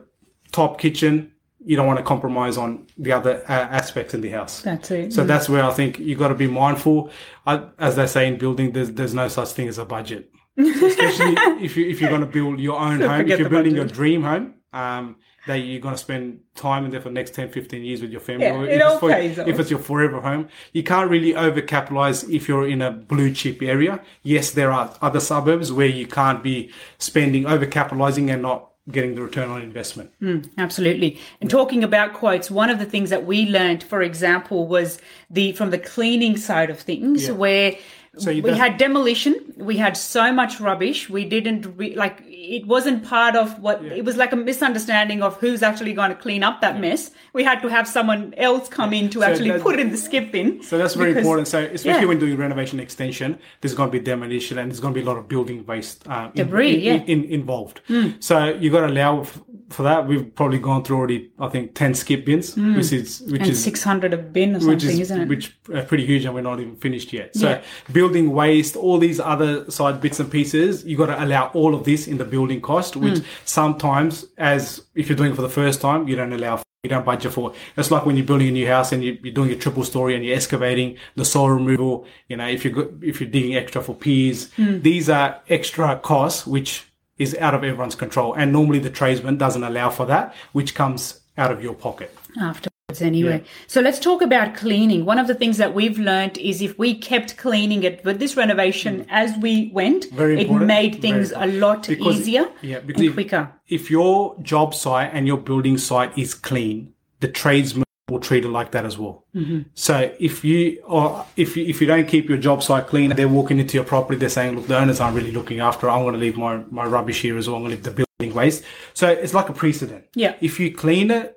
top 0.53 0.79
kitchen, 0.79 1.33
you 1.65 1.77
don't 1.77 1.87
want 1.87 1.99
to 1.99 2.05
compromise 2.05 2.57
on 2.57 2.87
the 2.97 3.13
other 3.13 3.43
uh, 3.49 3.53
aspects 3.53 4.15
in 4.15 4.21
the 4.21 4.31
house. 4.31 4.63
That's 4.63 4.91
it. 4.91 5.13
So 5.13 5.25
that's 5.25 5.49
where 5.49 5.65
I 5.65 5.73
think 5.73 5.99
you 5.99 6.17
got 6.17 6.29
to 6.29 6.35
be 6.35 6.47
mindful. 6.47 7.11
I, 7.47 7.65
as 7.79 7.97
they 7.97 8.07
say 8.07 8.27
in 8.29 8.39
building, 8.39 8.73
there's 8.73 8.93
there's 8.93 9.15
no 9.15 9.29
such 9.29 9.51
thing 9.51 9.69
as 9.69 9.79
a 9.79 9.85
budget, 9.85 10.33
especially 10.59 11.35
if 11.65 11.77
you 11.77 11.87
if 11.89 12.01
you're 12.01 12.11
going 12.11 12.21
to 12.23 12.27
build 12.27 12.61
your 12.61 12.79
own 12.79 13.01
home. 13.01 13.21
If 13.31 13.39
you're 13.39 13.49
building 13.49 13.73
budget. 13.73 13.75
your 13.77 13.85
dream 13.87 14.23
home, 14.23 14.55
um, 14.73 15.17
that 15.47 15.57
you're 15.61 15.81
going 15.81 15.95
to 15.95 15.99
spend 15.99 16.41
time 16.55 16.85
in 16.85 16.91
there 16.91 17.01
for 17.01 17.09
the 17.09 17.15
next 17.15 17.33
10, 17.35 17.49
15 17.51 17.83
years 17.83 18.03
with 18.03 18.11
your 18.11 18.21
family. 18.21 18.45
Yeah, 18.47 18.63
it 18.63 18.81
if, 18.81 18.83
all 18.85 18.91
it's 18.93 19.01
for- 19.01 19.11
pays 19.11 19.39
off. 19.39 19.49
if 19.49 19.59
it's 19.59 19.71
your 19.71 19.79
forever 19.79 20.21
home, 20.21 20.49
you 20.75 20.83
can't 20.83 21.09
really 21.11 21.33
overcapitalize 21.33 22.29
if 22.29 22.49
you're 22.49 22.69
in 22.69 22.83
a 22.83 22.91
blue 22.91 23.33
chip 23.33 23.63
area. 23.63 24.03
Yes, 24.23 24.51
there 24.51 24.71
are 24.73 24.95
other 25.01 25.21
suburbs 25.21 25.73
where 25.73 25.87
you 25.87 26.07
can't 26.07 26.43
be 26.43 26.71
spending 26.99 27.45
overcapitalizing 27.45 28.31
and 28.31 28.43
not 28.43 28.67
getting 28.91 29.15
the 29.15 29.23
return 29.23 29.51
on 29.51 29.61
investment. 29.63 30.11
Absolutely. 30.57 31.19
And 31.43 31.51
talking 31.51 31.85
about 31.85 32.15
quotes, 32.15 32.51
one 32.51 32.71
of 32.71 32.79
the 32.79 32.87
things 32.87 33.11
that 33.11 33.27
we 33.27 33.47
learned, 33.47 33.83
for 33.83 34.01
example, 34.03 34.67
was 34.67 34.99
the 35.31 35.53
from 35.53 35.71
the 35.71 35.79
cleaning 35.79 36.37
side 36.39 36.71
of 36.71 36.81
things, 36.81 37.27
Yeah. 37.29 37.33
where 37.35 37.77
So 38.17 38.31
you 38.31 38.43
we 38.43 38.51
def- 38.51 38.59
had 38.59 38.79
demolition, 38.79 39.53
we 39.57 39.77
had 39.77 39.97
so 39.97 40.33
much 40.33 40.61
rubbish, 40.61 41.09
we 41.11 41.25
didn't 41.25 41.67
re- 41.77 41.95
like 41.95 42.23
it 42.27 42.67
wasn't 42.67 43.05
part 43.05 43.37
of 43.37 43.59
what 43.61 43.85
it 43.85 44.05
was 44.05 44.17
like 44.17 44.33
a 44.33 44.37
misunderstanding 44.37 45.23
of 45.23 45.37
who's 45.39 45.63
actually 45.63 45.93
going 45.93 46.11
to 46.11 46.17
clean 46.17 46.43
up 46.43 46.61
that 46.61 46.81
mess. 46.81 47.11
We 47.33 47.45
had 47.45 47.61
to 47.63 47.69
have 47.69 47.87
someone 47.87 48.35
else 48.37 48.69
come 48.69 48.93
in 48.93 49.11
to 49.11 49.23
actually 49.23 49.51
that- 49.51 49.61
put 49.61 49.75
it 49.75 49.81
in 49.81 49.91
the 49.91 49.97
skip 49.97 50.33
bin. 50.33 50.63
So 50.63 50.79
that's 50.79 50.95
very 50.95 51.11
because- 51.11 51.23
important. 51.23 51.49
So 51.49 51.61
especially 51.61 52.03
yeah. 52.03 52.07
when 52.07 52.19
doing 52.19 52.37
renovation 52.37 52.81
extension, 52.81 53.39
there's 53.61 53.75
going 53.75 53.91
to 53.91 53.93
be 53.93 54.01
demolition 54.03 54.59
and 54.59 54.71
there's 54.71 54.81
going 54.81 54.95
to 54.95 54.99
be 55.01 55.05
a 55.05 55.09
lot 55.09 55.19
of 55.19 55.29
building 55.29 55.65
waste 55.67 56.09
uh, 56.09 56.29
Debris, 56.35 56.75
in, 56.75 56.81
yeah. 56.81 56.99
Hmm. 56.99 57.11
in, 57.11 57.25
involved. 57.25 57.81
So 58.21 58.55
you 58.55 58.71
got 58.71 58.81
to 58.81 58.87
allow 58.89 59.27
for 59.71 59.83
that. 59.83 60.07
We've 60.07 60.35
probably 60.35 60.59
gone 60.59 60.83
through 60.85 60.97
already, 60.97 61.31
I 61.39 61.49
think, 61.49 61.75
ten 61.75 61.95
skip 61.95 62.25
bins, 62.25 62.57
which 62.57 62.93
is 62.93 63.21
which 63.23 63.43
and 63.43 63.51
is 63.51 63.63
six 63.63 63.83
hundred 63.83 64.15
a 64.15 64.17
bin 64.19 64.51
or 64.57 64.59
which 64.59 64.81
something, 64.83 64.91
is 64.91 65.01
isn't 65.01 65.21
it? 65.23 65.29
which 65.29 65.57
are 65.75 65.83
pretty 65.83 66.07
huge, 66.07 66.25
and 66.25 66.35
we're 66.35 66.41
not 66.41 66.61
even 66.61 66.77
finished 66.77 67.13
yet. 67.13 67.37
So 67.37 67.49
Yeah. 67.51 67.63
building 67.93 68.33
waste, 68.33 68.77
all 68.77 68.99
these 68.99 69.21
other 69.21 69.71
side 69.71 70.01
bits 70.01 70.21
and 70.21 70.31
pieces, 70.31 70.85
you 70.85 70.97
got 70.97 71.07
to 71.07 71.23
allow 71.25 71.49
all 71.55 71.75
of 71.75 71.85
this 71.85 72.07
in 72.09 72.19
the 72.19 72.25
building 72.25 72.61
cost, 72.61 72.97
which 72.97 73.21
sometimes, 73.45 74.25
as 74.39 74.83
if 74.95 75.09
you're 75.09 75.17
doing 75.17 75.33
it 75.33 75.37
for 75.37 75.43
the 75.43 75.49
first 75.49 75.81
time, 75.81 76.07
you 76.09 76.17
don't 76.17 76.33
allow. 76.33 76.63
You 76.85 76.91
don't 76.91 77.05
budget 77.05 77.33
for. 77.33 77.53
It's 77.77 77.91
like 77.91 78.07
when 78.07 78.17
you're 78.17 78.25
building 78.25 78.47
a 78.49 78.53
new 78.53 78.69
house 78.69 78.93
and 78.93 79.03
you- 79.03 79.19
you're 79.25 79.35
doing 79.35 79.51
a 79.51 79.57
triple 79.57 79.83
story 79.83 80.15
and 80.15 80.25
you're 80.25 80.37
excavating 80.37 80.95
the 81.17 81.25
soil 81.25 81.51
removal. 81.51 82.07
You 82.29 82.37
know, 82.37 82.47
if 82.47 82.65
you 82.65 82.71
go, 82.71 82.89
if 83.03 83.21
you're 83.21 83.29
digging 83.29 83.57
extra 83.57 83.83
for 83.83 83.97
piers, 83.97 84.49
Hmm. 84.55 84.79
these 84.81 85.11
are 85.11 85.41
extra 85.49 85.97
costs 85.97 86.47
which 86.47 86.85
is 87.19 87.35
out 87.37 87.55
of 87.55 87.65
everyone's 87.65 87.95
control. 87.95 88.35
And 88.35 88.53
normally 88.53 88.79
the 88.79 88.91
tradesman 88.91 89.37
doesn't 89.39 89.65
allow 89.65 89.91
for 89.91 90.07
that, 90.07 90.35
which 90.53 90.75
comes 90.75 91.21
out 91.37 91.51
of 91.53 91.63
your 91.63 91.75
pocket. 91.75 92.15
afterwards 92.41 93.03
anyway. 93.03 93.43
So 93.67 93.81
let's 93.83 93.99
talk 93.99 94.23
about 94.23 94.55
cleaning. 94.55 95.05
One 95.05 95.19
of 95.19 95.27
the 95.27 95.35
things 95.35 95.57
that 95.59 95.75
we've 95.75 95.99
learned 95.99 96.39
is 96.39 96.63
if 96.63 96.79
we 96.79 96.95
kept 96.95 97.37
cleaning 97.37 97.83
it 97.83 98.03
with 98.05 98.19
this 98.19 98.35
renovation 98.37 99.05
as 99.11 99.37
we 99.39 99.71
went, 99.75 100.07
Mm. 100.13 100.41
It 100.41 100.51
made 100.51 101.03
things 101.03 101.33
a 101.37 101.47
lot 101.47 101.87
Because- 101.87 102.21
easier 102.21 102.49
yeah, 102.63 102.79
because 102.81 103.01
and 103.01 103.09
if- 103.11 103.15
quicker. 103.15 103.51
if 103.69 103.91
your 103.91 104.37
job 104.43 104.75
site 104.75 105.11
and 105.13 105.27
your 105.27 105.37
building 105.37 105.77
site 105.79 106.17
is 106.17 106.33
clean, 106.35 106.93
the 107.21 107.29
tradesman 107.29 107.85
will 108.09 108.21
treat 108.21 108.45
it 108.45 108.49
like 108.49 108.73
that 108.73 108.85
as 108.85 108.99
well. 108.99 109.25
Mm-hmm. 109.35 109.63
So 109.75 110.13
if 110.19 110.45
you 110.45 110.83
or 110.87 111.27
if 111.37 111.57
you, 111.57 111.67
if 111.67 111.81
you 111.81 111.87
don't 111.87 112.09
keep 112.09 112.29
your 112.29 112.39
job 112.39 112.63
site 112.63 112.87
clean, 112.87 113.11
they're 113.15 113.29
walking 113.29 113.59
into 113.59 113.75
your 113.75 113.85
property, 113.85 114.19
they're 114.19 114.29
saying, 114.29 114.57
"Look, 114.57 114.67
the 114.67 114.79
owners 114.79 115.01
aren't 115.01 115.17
really 115.17 115.33
looking 115.33 115.61
after. 115.61 115.89
it. 115.89 115.91
I'm 115.91 116.03
going 116.03 116.15
to 116.15 116.21
leave 116.21 116.37
my 116.37 116.59
my 116.71 116.85
rubbish 116.87 117.23
here 117.23 117.37
as 117.39 117.49
well. 117.49 117.57
I'm 117.57 117.63
going 117.63 117.71
to 117.71 117.77
leave 117.77 117.97
the 117.97 118.07
building 118.19 118.35
waste." 118.35 118.65
So 118.95 119.09
it's 119.09 119.35
like 119.35 119.49
a 119.49 119.53
precedent. 119.53 120.05
Yeah. 120.15 120.35
If 120.41 120.59
you 120.61 120.75
clean 120.75 121.11
it. 121.11 121.35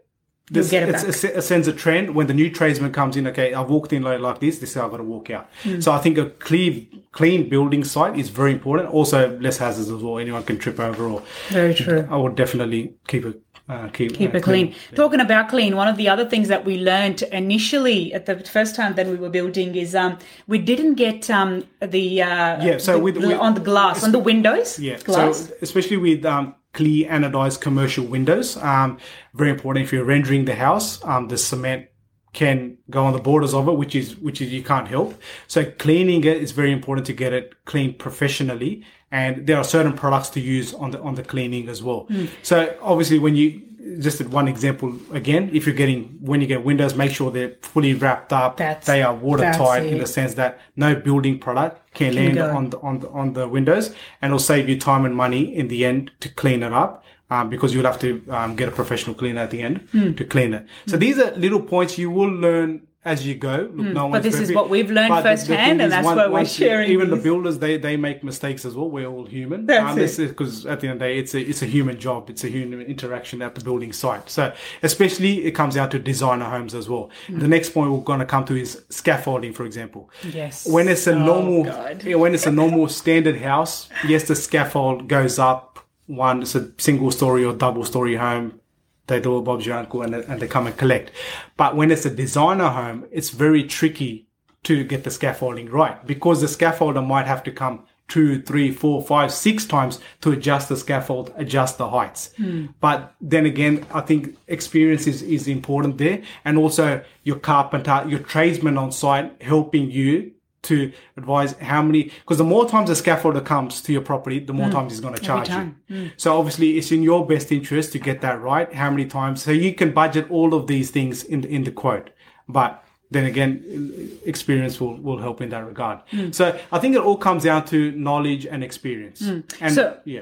This, 0.49 0.69
get 0.69 0.89
it 0.89 1.43
sends 1.43 1.69
a 1.69 1.71
trend 1.71 2.13
when 2.13 2.27
the 2.27 2.33
new 2.33 2.49
tradesman 2.49 2.91
comes 2.91 3.15
in. 3.15 3.25
Okay, 3.27 3.53
I've 3.53 3.69
walked 3.69 3.93
in 3.93 4.03
like, 4.03 4.19
like 4.19 4.41
this. 4.41 4.59
This 4.59 4.71
is 4.71 4.75
how 4.75 4.83
I've 4.83 4.91
got 4.91 4.97
to 4.97 5.03
walk 5.03 5.29
out. 5.29 5.49
Hmm. 5.63 5.79
So 5.79 5.93
I 5.93 5.99
think 5.99 6.17
a 6.17 6.25
clean, 6.29 7.03
clean 7.13 7.47
building 7.47 7.85
site 7.85 8.19
is 8.19 8.27
very 8.27 8.51
important. 8.51 8.89
Also, 8.89 9.39
less 9.39 9.59
hazards 9.59 9.89
as 9.89 10.03
well. 10.03 10.17
Anyone 10.19 10.43
can 10.43 10.57
trip 10.57 10.77
over 10.77 11.05
or 11.05 11.23
Very 11.47 11.73
true. 11.73 12.05
I 12.11 12.17
would 12.17 12.35
definitely 12.35 12.95
keep 13.07 13.23
it 13.23 13.41
uh, 13.71 13.87
keep 13.89 14.13
Keep 14.15 14.33
uh, 14.33 14.37
it 14.37 14.43
clean. 14.43 14.75
Talking 14.95 15.19
about 15.21 15.49
clean, 15.49 15.75
one 15.75 15.87
of 15.87 15.97
the 15.97 16.07
other 16.09 16.25
things 16.29 16.47
that 16.49 16.65
we 16.65 16.77
learned 16.77 17.21
initially 17.31 18.13
at 18.13 18.25
the 18.25 18.35
first 18.57 18.75
time 18.75 18.95
that 18.95 19.07
we 19.07 19.15
were 19.15 19.29
building 19.29 19.75
is 19.75 19.95
um, 19.95 20.17
we 20.47 20.57
didn't 20.57 20.95
get 20.95 21.29
um, 21.29 21.63
the 21.81 22.21
uh, 22.21 22.63
Yeah, 22.63 22.77
so 22.77 22.93
the 22.93 22.99
with- 22.99 23.17
with- 23.17 23.39
on 23.47 23.53
the 23.53 23.61
glass 23.61 24.03
on 24.03 24.11
the 24.11 24.19
windows. 24.31 24.77
Yeah, 24.79 24.97
glass. 24.97 25.47
so 25.47 25.53
especially 25.61 25.97
with 25.97 26.25
um, 26.25 26.55
clear 26.73 27.09
anodized 27.09 27.59
commercial 27.61 28.05
windows, 28.05 28.57
um, 28.57 28.97
very 29.33 29.51
important. 29.51 29.85
If 29.85 29.93
you're 29.93 30.05
rendering 30.15 30.45
the 30.45 30.55
house, 30.55 31.03
um, 31.03 31.27
the 31.27 31.37
cement 31.37 31.87
can 32.33 32.77
go 32.89 33.03
on 33.05 33.13
the 33.13 33.19
borders 33.19 33.53
of 33.53 33.67
it, 33.67 33.73
which 33.73 33.95
is 33.95 34.15
which 34.17 34.41
is 34.41 34.51
you 34.51 34.63
can't 34.63 34.87
help. 34.87 35.19
So 35.47 35.65
cleaning 35.65 36.23
it 36.23 36.37
is 36.37 36.51
very 36.51 36.71
important 36.71 37.07
to 37.07 37.13
get 37.13 37.33
it 37.33 37.53
cleaned 37.65 37.99
professionally, 37.99 38.83
and 39.11 39.47
there 39.47 39.57
are 39.57 39.63
certain 39.63 39.93
products 39.93 40.29
to 40.29 40.39
use 40.39 40.73
on 40.73 40.91
the 40.91 41.01
on 41.01 41.15
the 41.15 41.23
cleaning 41.23 41.67
as 41.69 41.83
well. 41.83 42.01
Hmm. 42.01 42.25
So 42.41 42.75
obviously, 42.81 43.19
when 43.19 43.35
you 43.35 43.61
just 43.99 44.21
one 44.27 44.47
example 44.47 44.95
again, 45.11 45.49
if 45.53 45.65
you're 45.65 45.75
getting 45.75 46.17
when 46.21 46.41
you 46.41 46.47
get 46.47 46.63
windows, 46.63 46.95
make 46.95 47.11
sure 47.11 47.31
they're 47.31 47.55
fully 47.61 47.93
wrapped 47.93 48.31
up. 48.31 48.57
That's- 48.57 48.85
they 48.85 49.01
are 49.01 49.13
watertight 49.13 49.85
in 49.85 49.97
the 49.97 50.07
sense 50.07 50.35
that 50.35 50.59
no 50.75 50.95
building 50.95 51.39
product 51.39 51.93
can 51.93 52.15
land 52.15 52.35
go. 52.35 52.55
on 52.55 52.69
the, 52.69 52.79
on 52.79 52.99
the, 52.99 53.09
on 53.09 53.33
the 53.33 53.47
windows, 53.47 53.93
and 54.21 54.29
it'll 54.29 54.39
save 54.39 54.69
you 54.69 54.79
time 54.79 55.05
and 55.05 55.15
money 55.15 55.55
in 55.55 55.67
the 55.67 55.85
end 55.85 56.11
to 56.19 56.29
clean 56.29 56.63
it 56.63 56.73
up. 56.73 57.03
Um, 57.31 57.49
because 57.49 57.73
you'll 57.73 57.85
have 57.85 57.99
to 58.01 58.21
um, 58.29 58.55
get 58.57 58.67
a 58.67 58.71
professional 58.71 59.15
cleaner 59.15 59.39
at 59.41 59.51
the 59.51 59.61
end 59.61 59.77
Hmm. 59.93 60.13
to 60.19 60.25
clean 60.25 60.53
it. 60.53 60.65
So 60.85 60.97
these 60.97 61.17
are 61.17 61.31
little 61.37 61.61
points 61.61 61.97
you 61.97 62.11
will 62.11 62.29
learn 62.29 62.81
as 63.05 63.25
you 63.25 63.33
go. 63.33 63.55
Look, 63.73 63.87
no 63.99 64.09
But 64.09 64.21
this 64.21 64.39
is 64.39 64.51
what 64.53 64.69
we've 64.69 64.91
learned 64.91 65.09
But 65.09 65.23
firsthand, 65.23 65.81
and 65.81 65.91
that's 65.91 66.05
one- 66.05 66.17
why 66.17 66.27
we're 66.27 66.45
sharing 66.45 66.91
Even 66.91 67.09
the 67.09 67.15
builders, 67.15 67.57
they 67.57 67.77
they 67.77 67.95
make 67.97 68.21
mistakes 68.31 68.65
as 68.65 68.73
well. 68.75 68.89
We're 68.95 69.07
all 69.07 69.25
human. 69.25 69.65
That's 69.65 69.97
is 69.97 70.17
because 70.29 70.65
at 70.67 70.81
the 70.81 70.87
end 70.87 70.95
of 70.95 70.99
the 70.99 71.05
day, 71.05 71.17
it's 71.21 71.33
a 71.33 71.39
it's 71.51 71.61
a 71.63 71.65
human 71.77 71.97
job. 72.07 72.29
It's 72.29 72.43
a 72.43 72.51
human 72.57 72.79
interaction 72.81 73.41
at 73.41 73.55
the 73.55 73.61
building 73.69 73.93
site. 73.93 74.29
So 74.29 74.43
especially 74.83 75.33
it 75.47 75.51
comes 75.51 75.75
down 75.75 75.89
to 75.91 75.99
designer 75.99 76.45
homes 76.55 76.75
as 76.75 76.89
well. 76.89 77.09
Hmm. 77.27 77.39
The 77.39 77.47
next 77.47 77.69
point 77.69 77.91
we're 77.91 77.99
going 78.11 78.19
to 78.19 78.25
come 78.35 78.43
to 78.51 78.55
is 78.65 78.71
scaffolding, 78.89 79.53
for 79.53 79.65
example. 79.65 80.09
Yes. 80.41 80.67
When 80.75 80.87
it's 80.93 81.07
a 81.07 81.13
Oh, 81.15 81.25
normal, 81.31 81.63
God. 81.63 82.03
when 82.23 82.33
it's 82.35 82.45
a 82.45 82.51
normal 82.51 82.87
standard 82.89 83.37
house, 83.41 83.87
yes, 84.07 84.23
the 84.27 84.35
scaffold 84.35 85.07
goes 85.07 85.39
up. 85.39 85.70
One, 86.11 86.41
it's 86.41 86.55
a 86.55 86.71
single 86.77 87.11
story 87.11 87.45
or 87.45 87.53
double 87.53 87.85
story 87.85 88.15
home. 88.15 88.59
They 89.07 89.19
do 89.19 89.37
it, 89.37 89.41
Bob's 89.41 89.65
your 89.65 89.77
uncle, 89.77 90.01
and, 90.01 90.13
and 90.13 90.41
they 90.41 90.47
come 90.47 90.67
and 90.67 90.77
collect. 90.77 91.11
But 91.57 91.75
when 91.75 91.91
it's 91.91 92.05
a 92.05 92.09
designer 92.09 92.69
home, 92.69 93.05
it's 93.11 93.29
very 93.29 93.63
tricky 93.63 94.27
to 94.63 94.83
get 94.83 95.03
the 95.03 95.11
scaffolding 95.11 95.69
right 95.69 96.05
because 96.05 96.41
the 96.41 96.47
scaffolder 96.47 97.05
might 97.05 97.25
have 97.25 97.43
to 97.43 97.51
come 97.51 97.83
two, 98.07 98.41
three, 98.41 98.71
four, 98.71 99.01
five, 99.01 99.31
six 99.31 99.65
times 99.65 99.99
to 100.19 100.33
adjust 100.33 100.67
the 100.67 100.75
scaffold, 100.75 101.33
adjust 101.37 101.77
the 101.77 101.89
heights. 101.89 102.31
Hmm. 102.35 102.65
But 102.81 103.15
then 103.21 103.45
again, 103.45 103.85
I 103.93 104.01
think 104.01 104.37
experience 104.47 105.07
is, 105.07 105.21
is 105.23 105.47
important 105.47 105.97
there. 105.97 106.21
And 106.43 106.57
also 106.57 107.01
your 107.23 107.37
carpenter, 107.37 108.03
your 108.05 108.19
tradesman 108.19 108.77
on 108.77 108.91
site 108.91 109.41
helping 109.41 109.89
you 109.89 110.33
to 110.63 110.91
advise 111.17 111.53
how 111.53 111.81
many, 111.81 112.03
because 112.03 112.37
the 112.37 112.43
more 112.43 112.67
times 112.67 112.89
a 112.89 112.93
scaffolder 112.93 113.43
comes 113.43 113.81
to 113.81 113.91
your 113.91 114.01
property, 114.01 114.39
the 114.39 114.53
more 114.53 114.67
mm. 114.67 114.71
times 114.71 114.91
he's 114.91 115.01
going 115.01 115.15
to 115.15 115.21
charge 115.21 115.49
you. 115.49 115.75
Mm. 115.89 116.11
So 116.17 116.37
obviously 116.37 116.77
it's 116.77 116.91
in 116.91 117.01
your 117.03 117.25
best 117.25 117.51
interest 117.51 117.91
to 117.93 117.99
get 117.99 118.21
that 118.21 118.39
right. 118.41 118.71
How 118.73 118.89
many 118.89 119.05
times? 119.05 119.41
So 119.41 119.51
you 119.51 119.73
can 119.73 119.91
budget 119.91 120.29
all 120.29 120.53
of 120.53 120.67
these 120.67 120.91
things 120.91 121.23
in 121.23 121.41
the, 121.41 121.49
in 121.49 121.63
the 121.63 121.71
quote. 121.71 122.11
But 122.47 122.83
then 123.09 123.25
again, 123.25 124.11
experience 124.25 124.79
will, 124.79 124.95
will 124.97 125.17
help 125.17 125.41
in 125.41 125.49
that 125.49 125.65
regard. 125.65 125.99
Mm. 126.11 126.33
So 126.33 126.57
I 126.71 126.79
think 126.79 126.95
it 126.95 127.01
all 127.01 127.17
comes 127.17 127.43
down 127.43 127.65
to 127.65 127.91
knowledge 127.91 128.45
and 128.45 128.63
experience. 128.63 129.21
And 129.21 129.73
So- 129.73 129.97
yeah. 130.05 130.21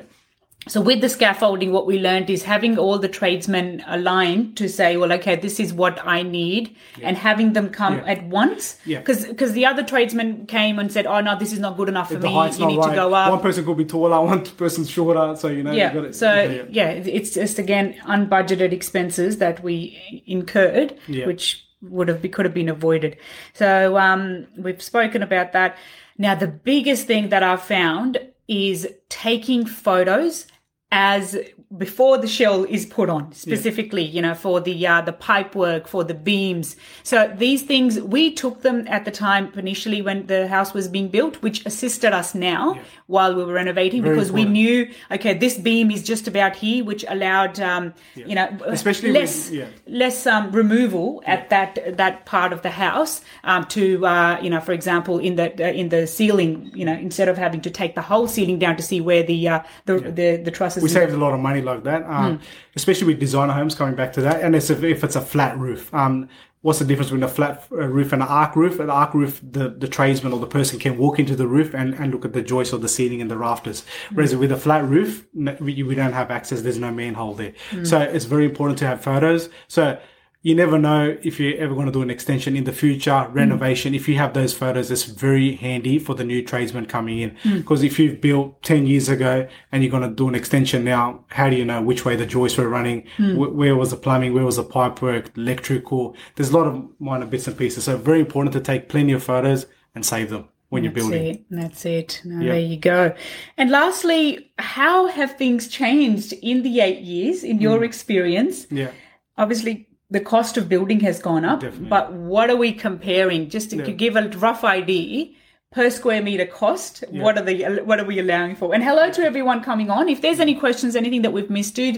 So 0.69 0.81
with 0.81 1.01
the 1.01 1.09
scaffolding, 1.09 1.71
what 1.71 1.87
we 1.87 1.99
learned 1.99 2.29
is 2.29 2.43
having 2.43 2.77
all 2.77 2.99
the 2.99 3.07
tradesmen 3.07 3.83
aligned 3.87 4.55
to 4.57 4.69
say, 4.69 4.97
well, 4.97 5.11
okay, 5.13 5.35
this 5.35 5.59
is 5.59 5.73
what 5.73 5.99
I 6.05 6.21
need, 6.21 6.75
and 7.01 7.17
having 7.17 7.53
them 7.53 7.69
come 7.69 7.95
Yeah. 7.95 8.05
at 8.05 8.23
once. 8.25 8.77
Yeah. 8.85 8.99
Because 8.99 9.53
the 9.53 9.65
other 9.65 9.83
tradesmen 9.83 10.45
came 10.45 10.77
and 10.77 10.91
said, 10.91 11.07
oh 11.07 11.21
no, 11.21 11.37
this 11.37 11.51
is 11.51 11.59
not 11.59 11.75
good 11.75 11.89
enough 11.89 12.09
for 12.09 12.19
me. 12.19 12.29
You 12.29 12.67
need 12.67 12.77
right. 12.77 12.89
to 12.89 12.95
go 12.95 13.13
up. 13.13 13.31
One 13.31 13.41
person 13.41 13.65
could 13.65 13.77
be 13.77 13.85
taller, 13.85 14.21
one 14.25 14.45
person's 14.45 14.89
shorter. 14.89 15.35
So, 15.35 15.47
you 15.47 15.63
know, 15.63 15.71
yeah. 15.71 16.11
so 16.11 16.31
yeah. 16.33 16.63
yeah, 16.69 16.89
it's 16.91 17.31
just 17.31 17.57
again 17.57 17.95
unbudgeted 18.05 18.71
expenses 18.71 19.37
that 19.39 19.63
we 19.63 20.23
incurred, 20.27 20.95
Yeah. 21.07 21.25
which 21.25 21.65
would 21.81 22.09
have 22.09 22.21
could 22.31 22.45
have 22.45 22.53
been 22.53 22.69
avoided. 22.69 23.17
So 23.53 23.97
um, 23.97 24.47
we've 24.57 24.81
spoken 24.81 25.23
about 25.23 25.53
that. 25.53 25.77
Now 26.17 26.35
the 26.35 26.47
biggest 26.47 27.07
thing 27.07 27.29
that 27.29 27.41
I've 27.41 27.61
found 27.63 28.19
is 28.47 28.87
taking 29.09 29.65
photos 29.65 30.47
as 30.91 31.37
before 31.77 32.17
the 32.17 32.27
shell 32.27 32.63
is 32.63 32.83
put 32.87 33.09
on 33.09 33.31
specifically 33.31 34.01
you 34.01 34.23
know 34.23 34.33
for 34.33 34.59
the 34.59 34.87
uh, 34.87 35.01
the 35.01 35.13
pipe 35.13 35.53
work 35.53 35.87
for 35.87 36.03
the 36.03 36.15
beams. 36.15 36.75
So 37.03 37.31
these 37.37 37.61
things 37.61 37.99
we 37.99 38.33
took 38.33 38.63
them 38.63 38.87
at 38.87 39.05
the 39.05 39.11
time 39.11 39.51
initially 39.55 40.01
when 40.01 40.25
the 40.25 40.47
house 40.47 40.73
was 40.73 40.87
being 40.87 41.09
built 41.09 41.35
which 41.43 41.63
assisted 41.67 42.11
us 42.11 42.33
now 42.33 42.79
while 43.05 43.35
we 43.35 43.43
were 43.43 43.53
renovating 43.53 44.01
Very 44.01 44.15
because 44.15 44.31
we 44.31 44.45
knew 44.45 44.89
okay 45.11 45.35
this 45.35 45.59
beam 45.59 45.91
is 45.91 46.01
just 46.01 46.27
about 46.27 46.55
here 46.55 46.83
which 46.83 47.05
allowed 47.07 47.59
um, 47.59 47.93
you 48.15 48.33
know 48.33 48.47
Especially 48.65 49.11
less 49.11 49.51
yeah. 49.51 49.67
less 49.85 50.25
um, 50.25 50.51
removal 50.51 51.21
at 51.27 51.51
that 51.51 51.97
that 51.97 52.25
part 52.25 52.51
of 52.51 52.63
the 52.63 52.71
house 52.71 53.21
um, 53.43 53.65
to 53.65 54.07
uh, 54.07 54.39
you 54.41 54.49
know 54.49 54.59
for 54.59 54.71
example 54.71 55.19
in 55.19 55.35
the 55.35 55.53
uh, 55.63 55.71
in 55.71 55.89
the 55.89 56.07
ceiling 56.07 56.71
you 56.73 56.83
know 56.83 56.93
instead 56.93 57.27
of 57.27 57.37
having 57.37 57.61
to 57.61 57.69
take 57.69 57.93
the 57.93 58.01
whole 58.01 58.27
ceiling 58.27 58.57
down 58.57 58.75
to 58.75 58.81
see 58.81 58.99
where 59.01 59.21
the 59.21 59.47
uh, 59.47 59.59
the, 59.85 59.99
the 59.99 60.37
the 60.37 60.51
trusses 60.51 60.81
we 60.81 60.89
saved 60.89 61.13
a 61.13 61.17
lot 61.17 61.31
of 61.31 61.39
money 61.39 61.58
like 61.61 61.83
that, 61.83 62.03
um, 62.03 62.39
especially 62.75 63.07
with 63.07 63.19
designer 63.19 63.53
homes. 63.53 63.75
Coming 63.75 63.95
back 63.95 64.13
to 64.13 64.21
that, 64.21 64.41
and 64.41 64.55
it's 64.55 64.69
if, 64.69 64.83
if 64.83 65.03
it's 65.03 65.15
a 65.15 65.21
flat 65.21 65.57
roof. 65.57 65.93
Um, 65.93 66.29
what's 66.61 66.79
the 66.79 66.85
difference 66.85 67.09
between 67.09 67.23
a 67.23 67.27
flat 67.27 67.65
uh, 67.71 67.87
roof 67.87 68.11
and 68.11 68.21
an 68.21 68.27
arc 68.27 68.55
roof? 68.55 68.79
An 68.79 68.89
arc 68.89 69.13
roof, 69.13 69.39
the, 69.41 69.69
the 69.69 69.87
tradesman 69.87 70.33
or 70.33 70.39
the 70.39 70.47
person 70.47 70.77
can 70.77 70.97
walk 70.97 71.17
into 71.17 71.35
the 71.35 71.47
roof 71.47 71.73
and, 71.73 71.93
and 71.93 72.11
look 72.11 72.25
at 72.25 72.33
the 72.33 72.41
joists 72.41 72.73
or 72.73 72.79
the 72.79 72.89
ceiling 72.89 73.21
and 73.21 73.31
the 73.31 73.37
rafters. 73.37 73.85
Whereas 74.13 74.35
with 74.35 74.51
a 74.51 74.57
flat 74.57 74.83
roof, 74.83 75.25
we, 75.33 75.83
we 75.83 75.95
don't 75.95 76.13
have 76.13 76.31
access. 76.31 76.61
There's 76.61 76.77
no 76.77 76.91
manhole 76.91 77.33
there. 77.33 77.53
So 77.85 78.01
it's 78.01 78.25
very 78.25 78.45
important 78.45 78.77
to 78.79 78.87
have 78.87 79.01
photos. 79.01 79.49
So 79.69 79.97
you 80.41 80.55
never 80.55 80.79
know 80.79 81.17
if 81.21 81.37
you're 81.39 81.57
ever 81.57 81.73
going 81.73 81.85
to 81.87 81.91
do 81.91 82.01
an 82.01 82.09
extension 82.09 82.55
in 82.55 82.63
the 82.63 82.71
future, 82.71 83.11
mm. 83.11 83.33
renovation. 83.33 83.93
If 83.93 84.07
you 84.07 84.15
have 84.15 84.33
those 84.33 84.53
photos, 84.53 84.89
it's 84.89 85.03
very 85.03 85.55
handy 85.55 85.99
for 85.99 86.15
the 86.15 86.23
new 86.23 86.41
tradesman 86.41 86.85
coming 86.85 87.19
in. 87.19 87.31
Mm. 87.43 87.57
Because 87.57 87.83
if 87.83 87.99
you've 87.99 88.21
built 88.21 88.61
10 88.63 88.87
years 88.87 89.09
ago 89.09 89.47
and 89.73 89.83
you're 89.83 89.91
going 89.91 90.03
to 90.09 90.15
do 90.15 90.29
an 90.29 90.35
extension 90.35 90.85
now, 90.85 91.25
how 91.27 91.49
do 91.49 91.57
you 91.57 91.65
know 91.65 91.81
which 91.81 92.05
way 92.05 92.15
the 92.15 92.25
joists 92.25 92.57
were 92.57 92.69
running? 92.69 93.05
Mm. 93.17 93.35
Wh- 93.35 93.53
where 93.53 93.75
was 93.75 93.91
the 93.91 93.97
plumbing? 93.97 94.33
Where 94.33 94.45
was 94.45 94.55
the 94.55 94.63
pipe 94.63 95.01
work? 95.01 95.31
Electrical? 95.37 96.15
There's 96.35 96.51
a 96.51 96.57
lot 96.57 96.67
of 96.67 96.87
minor 96.99 97.25
bits 97.25 97.47
and 97.47 97.57
pieces. 97.57 97.83
So 97.83 97.97
very 97.97 98.21
important 98.21 98.53
to 98.53 98.61
take 98.61 98.87
plenty 98.87 99.11
of 99.11 99.21
photos 99.21 99.65
and 99.93 100.05
save 100.05 100.29
them 100.29 100.47
when 100.69 100.83
you're 100.83 100.93
building. 100.93 101.25
it. 101.25 101.45
That's 101.49 101.85
it. 101.85 102.21
Now, 102.23 102.39
Yeah. 102.41 102.51
There 102.53 102.59
you 102.61 102.77
go. 102.77 103.13
And 103.57 103.71
lastly, 103.71 104.51
how 104.57 105.07
have 105.07 105.35
things 105.35 105.67
changed 105.67 106.31
in 106.41 106.61
the 106.63 106.79
eight 106.79 107.01
years, 107.01 107.43
in 107.43 107.57
Mm. 107.57 107.61
your 107.63 107.83
experience? 107.83 108.67
Yeah. 108.71 108.91
Obviously, 109.37 109.87
the 110.11 110.19
cost 110.19 110.57
of 110.57 110.67
building 110.67 110.99
has 111.01 111.19
gone 111.19 111.45
up, 111.45 111.59
Definitely. 111.61 111.89
but 111.89 112.11
what 112.13 112.49
are 112.49 112.55
we 112.55 112.71
comparing? 112.73 113.49
Just 113.49 113.69
to 113.71 113.77
Yeah. 113.77 113.91
give 113.91 114.15
a 114.15 114.27
rough 114.29 114.63
idea 114.63 115.27
per 115.71 115.89
square 115.91 116.21
meter 116.23 116.47
cost. 116.47 117.03
What 117.11 117.37
are 117.37 117.43
the 117.43 117.81
what 117.85 117.99
are 117.99 118.05
we 118.05 118.17
allowing 118.19 118.55
for? 118.55 118.73
And 118.73 118.83
hello 118.83 119.11
to 119.11 119.21
everyone 119.23 119.61
coming 119.61 119.89
on. 119.91 120.09
If 120.09 120.21
there's 120.21 120.39
any 120.39 120.55
questions, 120.55 120.95
anything 120.95 121.21
that 121.21 121.31
we've 121.31 121.49
missed, 121.49 121.75
do 121.75 121.93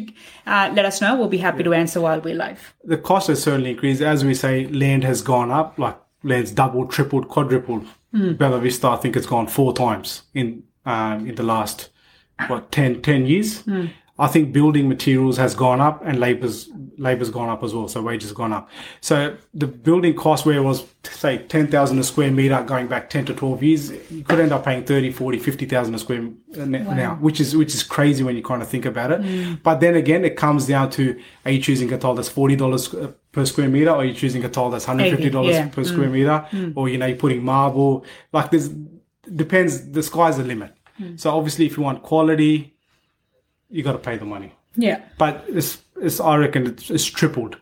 uh, 0.45 0.71
let 0.75 0.83
us 0.85 0.99
know. 1.01 1.15
We'll 1.15 1.29
be 1.29 1.37
happy 1.37 1.63
to 1.63 1.73
answer 1.73 2.01
while 2.01 2.19
we're 2.19 2.35
live. 2.35 2.73
the 2.83 2.97
cost 2.97 3.27
has 3.27 3.41
certainly 3.41 3.71
increased. 3.71 4.01
As 4.01 4.25
we 4.25 4.33
say, 4.33 4.67
land 4.67 5.03
has 5.05 5.21
gone 5.21 5.51
up, 5.51 5.79
like 5.79 5.97
land's 6.23 6.51
doubled, 6.51 6.91
tripled, 6.91 7.29
quadrupled. 7.29 7.85
Bella 8.13 8.59
Vista, 8.59 8.89
I 8.89 8.97
think 8.97 9.15
it's 9.15 9.25
gone 9.25 9.47
four 9.47 9.71
times 9.73 10.23
in 10.33 10.63
um, 10.85 11.25
in 11.29 11.35
the 11.35 11.43
last 11.43 11.89
what 12.47 12.71
10, 12.73 13.01
10 13.01 13.25
years. 13.25 13.63
I 14.21 14.27
think 14.27 14.53
building 14.53 14.87
materials 14.87 15.35
has 15.37 15.55
gone 15.55 15.81
up 15.81 16.05
and 16.05 16.19
labor's 16.19 16.69
labor's 16.97 17.31
gone 17.31 17.49
up 17.49 17.63
as 17.63 17.73
well. 17.73 17.87
So 17.87 18.01
wages 18.03 18.31
gone 18.31 18.53
up. 18.53 18.69
So 19.01 19.35
the 19.55 19.65
building 19.65 20.13
cost 20.13 20.45
where 20.45 20.57
it 20.57 20.61
was 20.61 20.85
say 21.03 21.39
10,000 21.39 21.97
a 21.97 22.03
square 22.03 22.29
meter 22.29 22.61
going 22.61 22.85
back 22.87 23.09
10 23.09 23.25
to 23.25 23.33
12 23.33 23.63
years, 23.63 23.91
you 24.11 24.23
could 24.23 24.39
end 24.39 24.51
up 24.51 24.63
paying 24.63 24.83
30, 24.83 25.11
40, 25.11 25.39
50,000 25.39 25.95
a 25.95 25.99
square 25.99 26.29
uh, 26.59 26.65
now, 26.65 27.15
which 27.19 27.39
is 27.39 27.55
which 27.57 27.73
is 27.73 27.81
crazy 27.81 28.23
when 28.23 28.35
you 28.35 28.43
kind 28.43 28.61
of 28.61 28.67
think 28.67 28.85
about 28.85 29.11
it. 29.11 29.63
But 29.63 29.79
then 29.79 29.95
again, 29.95 30.23
it 30.23 30.35
comes 30.37 30.67
down 30.67 30.91
to 30.91 31.19
are 31.45 31.51
you 31.51 31.59
choosing 31.61 31.91
a 31.91 31.97
tile 31.97 32.13
that's 32.13 32.29
$40 32.29 33.03
uh, 33.03 33.07
per 33.31 33.45
square 33.45 33.69
meter 33.69 33.89
or 33.89 33.95
are 34.01 34.05
you 34.05 34.13
choosing 34.13 34.45
a 34.45 34.49
tile 34.49 34.69
that's 34.69 34.85
$150 34.85 35.49
Yeah. 35.51 35.67
per 35.69 35.83
square 35.83 36.09
meter 36.09 36.45
or 36.75 36.89
you 36.89 36.97
know 36.99 37.07
you're 37.07 37.17
putting 37.17 37.43
marble 37.43 38.05
like 38.33 38.51
there's 38.51 38.69
depends 39.35 39.89
the 39.91 40.03
sky's 40.03 40.37
the 40.37 40.43
limit. 40.43 40.73
So 41.15 41.31
obviously 41.35 41.65
if 41.65 41.77
you 41.77 41.83
want 41.83 42.03
quality 42.03 42.70
you 43.71 43.83
got 43.83 43.93
to 43.93 43.97
pay 43.99 44.17
the 44.17 44.25
money. 44.25 44.53
Yeah. 44.75 45.01
But 45.17 45.45
it's, 45.47 45.79
it's 46.01 46.19
I 46.19 46.37
reckon 46.37 46.67
it's, 46.67 46.89
it's 46.89 47.05
tripled 47.05 47.57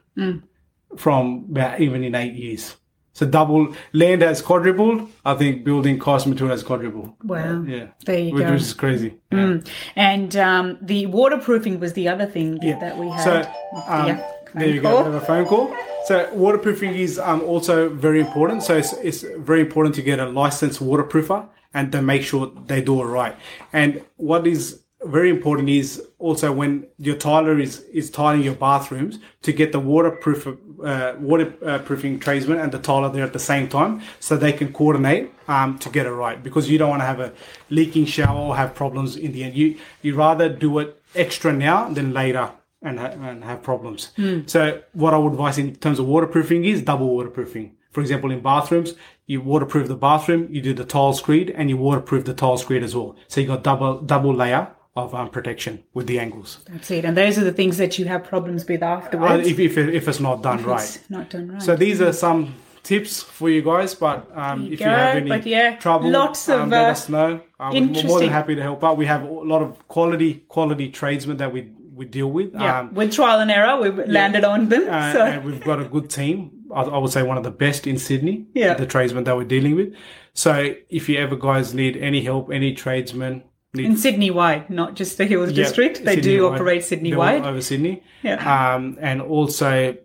from 0.97 1.45
about 1.51 1.79
even 1.79 2.03
in 2.03 2.15
eight 2.15 2.33
years. 2.33 2.75
So 3.13 3.25
double 3.25 3.75
land 3.91 4.21
has 4.21 4.41
quadrupled. 4.41 5.09
I 5.25 5.33
think 5.33 5.65
building 5.65 5.99
cost 5.99 6.25
material 6.27 6.55
has 6.55 6.63
quadrupled. 6.63 7.13
Wow. 7.23 7.63
Yeah. 7.63 7.87
There 8.05 8.19
you 8.19 8.33
which, 8.33 8.43
go. 8.43 8.51
which 8.53 8.61
is 8.61 8.73
crazy. 8.73 9.15
Yeah. 9.31 9.57
And 9.95 10.35
um, 10.37 10.77
the 10.81 11.05
waterproofing 11.07 11.79
was 11.79 11.93
the 11.93 12.07
other 12.07 12.25
thing 12.25 12.59
that 12.59 12.97
we 12.97 13.09
had. 13.09 13.23
So 13.23 13.41
um, 13.87 14.07
Yeah. 14.07 14.31
there 14.55 14.69
you 14.69 14.81
go. 14.81 15.03
Have 15.03 15.13
a 15.13 15.21
phone 15.21 15.45
call. 15.45 15.75
So 16.05 16.33
waterproofing 16.33 16.95
is 16.95 17.19
um, 17.19 17.41
also 17.41 17.89
very 17.89 18.21
important. 18.21 18.63
So 18.63 18.77
it's, 18.77 18.93
it's 18.93 19.25
very 19.37 19.61
important 19.61 19.95
to 19.95 20.01
get 20.01 20.19
a 20.19 20.29
licensed 20.29 20.79
waterproofer 20.79 21.47
and 21.73 21.91
to 21.91 22.01
make 22.01 22.21
sure 22.23 22.51
they 22.67 22.81
do 22.81 23.01
it 23.01 23.05
right. 23.05 23.35
And 23.73 24.03
what 24.15 24.47
is 24.47 24.81
very 25.05 25.29
important 25.29 25.69
is 25.69 26.01
also 26.19 26.51
when 26.51 26.85
your 26.97 27.15
tiler 27.15 27.57
is 27.59 27.79
is 27.93 28.09
tiling 28.09 28.43
your 28.43 28.55
bathrooms 28.55 29.19
to 29.41 29.53
get 29.53 29.71
the 29.71 29.79
waterproof 29.79 30.47
uh, 30.47 31.13
waterproofing 31.19 32.19
tradesman 32.19 32.59
and 32.59 32.71
the 32.71 32.79
tiler 32.79 33.09
there 33.09 33.23
at 33.23 33.33
the 33.33 33.39
same 33.39 33.67
time 33.67 34.01
so 34.19 34.35
they 34.35 34.51
can 34.51 34.73
coordinate 34.73 35.31
um, 35.47 35.77
to 35.79 35.89
get 35.89 36.05
it 36.05 36.11
right 36.11 36.43
because 36.43 36.69
you 36.69 36.77
don't 36.77 36.89
want 36.89 37.01
to 37.01 37.05
have 37.05 37.19
a 37.19 37.33
leaking 37.69 38.05
shower 38.05 38.39
or 38.39 38.55
have 38.55 38.75
problems 38.75 39.15
in 39.15 39.31
the 39.31 39.43
end. 39.43 39.55
You 39.55 39.77
you 40.01 40.15
rather 40.15 40.49
do 40.49 40.79
it 40.79 41.01
extra 41.15 41.53
now 41.53 41.89
than 41.89 42.13
later 42.13 42.51
and, 42.81 42.99
ha- 42.99 43.15
and 43.21 43.43
have 43.43 43.63
problems. 43.63 44.11
So 44.47 44.81
what 44.93 45.13
i 45.13 45.17
would 45.17 45.31
advise 45.33 45.57
in 45.57 45.75
terms 45.75 45.99
of 45.99 46.05
waterproofing 46.07 46.65
is 46.65 46.81
double 46.81 47.07
waterproofing. 47.07 47.75
For 47.91 48.01
example 48.01 48.31
in 48.31 48.41
bathrooms 48.41 48.95
you 49.27 49.41
waterproof 49.41 49.87
the 49.87 49.95
bathroom 49.95 50.47
you 50.51 50.61
do 50.61 50.73
the 50.73 50.85
tile 50.85 51.13
screed 51.13 51.51
and 51.51 51.69
you 51.69 51.77
waterproof 51.77 52.25
the 52.25 52.33
tile 52.33 52.57
screed 52.57 52.83
as 52.83 52.95
well. 52.95 53.15
So 53.29 53.39
you 53.39 53.47
got 53.47 53.63
double 53.63 54.01
double 54.01 54.33
layer 54.33 54.67
of 55.05 55.15
um, 55.15 55.29
protection 55.29 55.83
with 55.93 56.07
the 56.07 56.19
angles 56.19 56.59
That's 56.69 56.91
it. 56.91 57.05
And 57.05 57.15
those 57.15 57.37
are 57.37 57.43
the 57.43 57.51
things 57.51 57.77
that 57.77 57.97
you 57.97 58.05
have 58.05 58.23
problems 58.23 58.65
with 58.65 58.83
uh, 58.83 58.85
afterwards. 58.85 59.47
if, 59.47 59.59
if, 59.59 59.77
if 59.77 60.07
it's 60.07 60.19
not 60.19 60.41
done 60.41 60.63
right. 60.63 60.83
It's 60.83 61.09
not 61.09 61.29
done 61.29 61.51
right. 61.51 61.61
So 61.61 61.75
these 61.75 62.01
are 62.01 62.13
some 62.13 62.55
tips 62.83 63.21
for 63.21 63.49
you 63.49 63.61
guys, 63.61 63.93
but 63.93 64.29
um, 64.35 64.63
you 64.63 64.73
if 64.73 64.79
go, 64.79 64.85
you 64.85 64.91
have 64.91 65.15
any 65.17 65.49
yeah, 65.49 65.75
trouble, 65.75 66.09
lots 66.09 66.49
um, 66.49 66.61
of, 66.61 66.69
let 66.69 66.85
uh, 66.85 66.91
us 66.91 67.09
know. 67.09 67.41
Uh, 67.59 67.69
we're 67.73 67.85
more 67.85 68.19
than 68.19 68.29
happy 68.29 68.55
to 68.55 68.61
help 68.61 68.83
out. 68.83 68.97
We 68.97 69.05
have 69.05 69.23
a 69.23 69.27
lot 69.27 69.61
of 69.61 69.87
quality 69.87 70.45
quality 70.47 70.89
tradesmen 70.89 71.37
that 71.37 71.51
we 71.51 71.71
we 71.93 72.05
deal 72.05 72.31
with. 72.31 72.53
yeah. 72.53 72.79
Um, 72.79 72.93
with 72.93 73.13
trial 73.13 73.39
and 73.41 73.51
error, 73.51 73.79
we've 73.81 74.07
landed 74.07 74.43
on 74.45 74.69
them. 74.69 74.87
uh, 74.89 75.13
so 75.13 75.25
and 75.25 75.43
we've 75.43 75.63
got 75.63 75.81
a 75.81 75.85
good 75.85 76.09
team. 76.09 76.51
I, 76.73 76.83
I 76.83 76.97
would 76.97 77.11
say 77.11 77.23
one 77.23 77.37
of 77.37 77.43
the 77.43 77.51
best 77.51 77.87
in 77.87 77.97
Sydney. 77.97 78.45
Yeah. 78.53 78.73
The 78.75 78.85
tradesmen 78.85 79.25
that 79.25 79.35
we're 79.35 79.43
dealing 79.43 79.75
with. 79.75 79.93
So 80.33 80.73
if 80.89 81.09
you 81.09 81.17
ever 81.17 81.35
guys 81.35 81.73
need 81.73 81.97
any 81.97 82.23
help, 82.23 82.51
any 82.51 82.73
tradesmen 82.73 83.43
in 83.73 83.97
Sydney 83.97 84.31
wide, 84.31 84.69
not 84.69 84.95
just 84.95 85.17
the 85.17 85.25
Hills 85.25 85.51
Yeah, 85.51 85.63
District. 85.63 86.03
They 86.03 86.15
do 86.15 86.21
Sydney-wide. 86.21 86.53
operate 86.53 86.83
Sydney 86.83 87.15
wide 87.15 87.45
over 87.45 87.61
Sydney. 87.61 88.03
Yeah. 88.23 88.75
Um, 88.75 88.97
and 88.99 89.21
also 89.21 89.95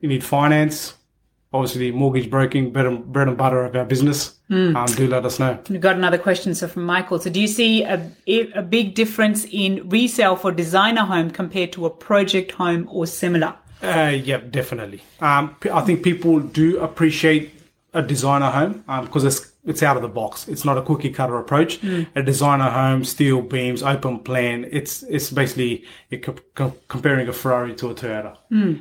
you 0.00 0.08
need 0.08 0.24
finance. 0.24 0.94
Obviously, 1.52 1.92
mortgage 1.92 2.28
broking, 2.28 2.72
bread 2.72 2.86
and, 2.86 3.04
bread 3.12 3.28
and 3.28 3.36
butter 3.36 3.64
of 3.64 3.76
our 3.76 3.84
business. 3.84 4.34
Hmm. 4.48 4.76
Um, 4.76 4.86
do 4.86 5.06
let 5.06 5.24
us 5.24 5.38
know. 5.38 5.56
We've 5.70 5.80
got 5.80 5.94
another 5.94 6.18
question. 6.18 6.52
So 6.56 6.66
from 6.66 6.84
Michael. 6.84 7.20
So 7.20 7.30
do 7.30 7.40
you 7.40 7.46
see 7.46 7.84
a, 7.84 8.10
a 8.26 8.62
big 8.62 8.96
difference 8.96 9.46
in 9.52 9.88
resale 9.88 10.34
for 10.34 10.50
designer 10.50 11.02
home 11.02 11.30
compared 11.30 11.72
to 11.74 11.86
a 11.86 11.90
project 11.90 12.50
home 12.50 12.88
or 12.90 13.06
similar? 13.06 13.54
Uh, 13.80 14.18
yeah, 14.24 14.38
definitely. 14.38 15.02
Um, 15.20 15.54
I 15.72 15.82
think 15.82 16.02
people 16.02 16.40
do 16.40 16.80
appreciate 16.80 17.52
a 17.92 18.02
designer 18.02 18.50
home 18.50 18.82
because 19.04 19.22
it's 19.22 19.52
it's 19.66 19.82
out 19.82 19.96
of 19.96 20.02
the 20.02 20.08
box. 20.08 20.46
It's 20.48 20.64
not 20.64 20.76
a 20.76 20.82
cookie 20.82 21.10
cutter 21.10 21.38
approach. 21.38 21.82
A 22.14 22.22
designer 22.22 22.70
home, 22.70 23.04
steel 23.04 23.40
beams, 23.42 23.82
open 23.82 24.18
plan. 24.20 24.66
It's 24.70 25.02
it's 25.04 25.30
basically 25.30 25.84
co- 26.22 26.34
co- 26.54 26.76
comparing 26.88 27.28
a 27.28 27.32
Ferrari 27.32 27.74
to 27.76 27.90
a 27.90 27.94
Toyota. 27.94 28.36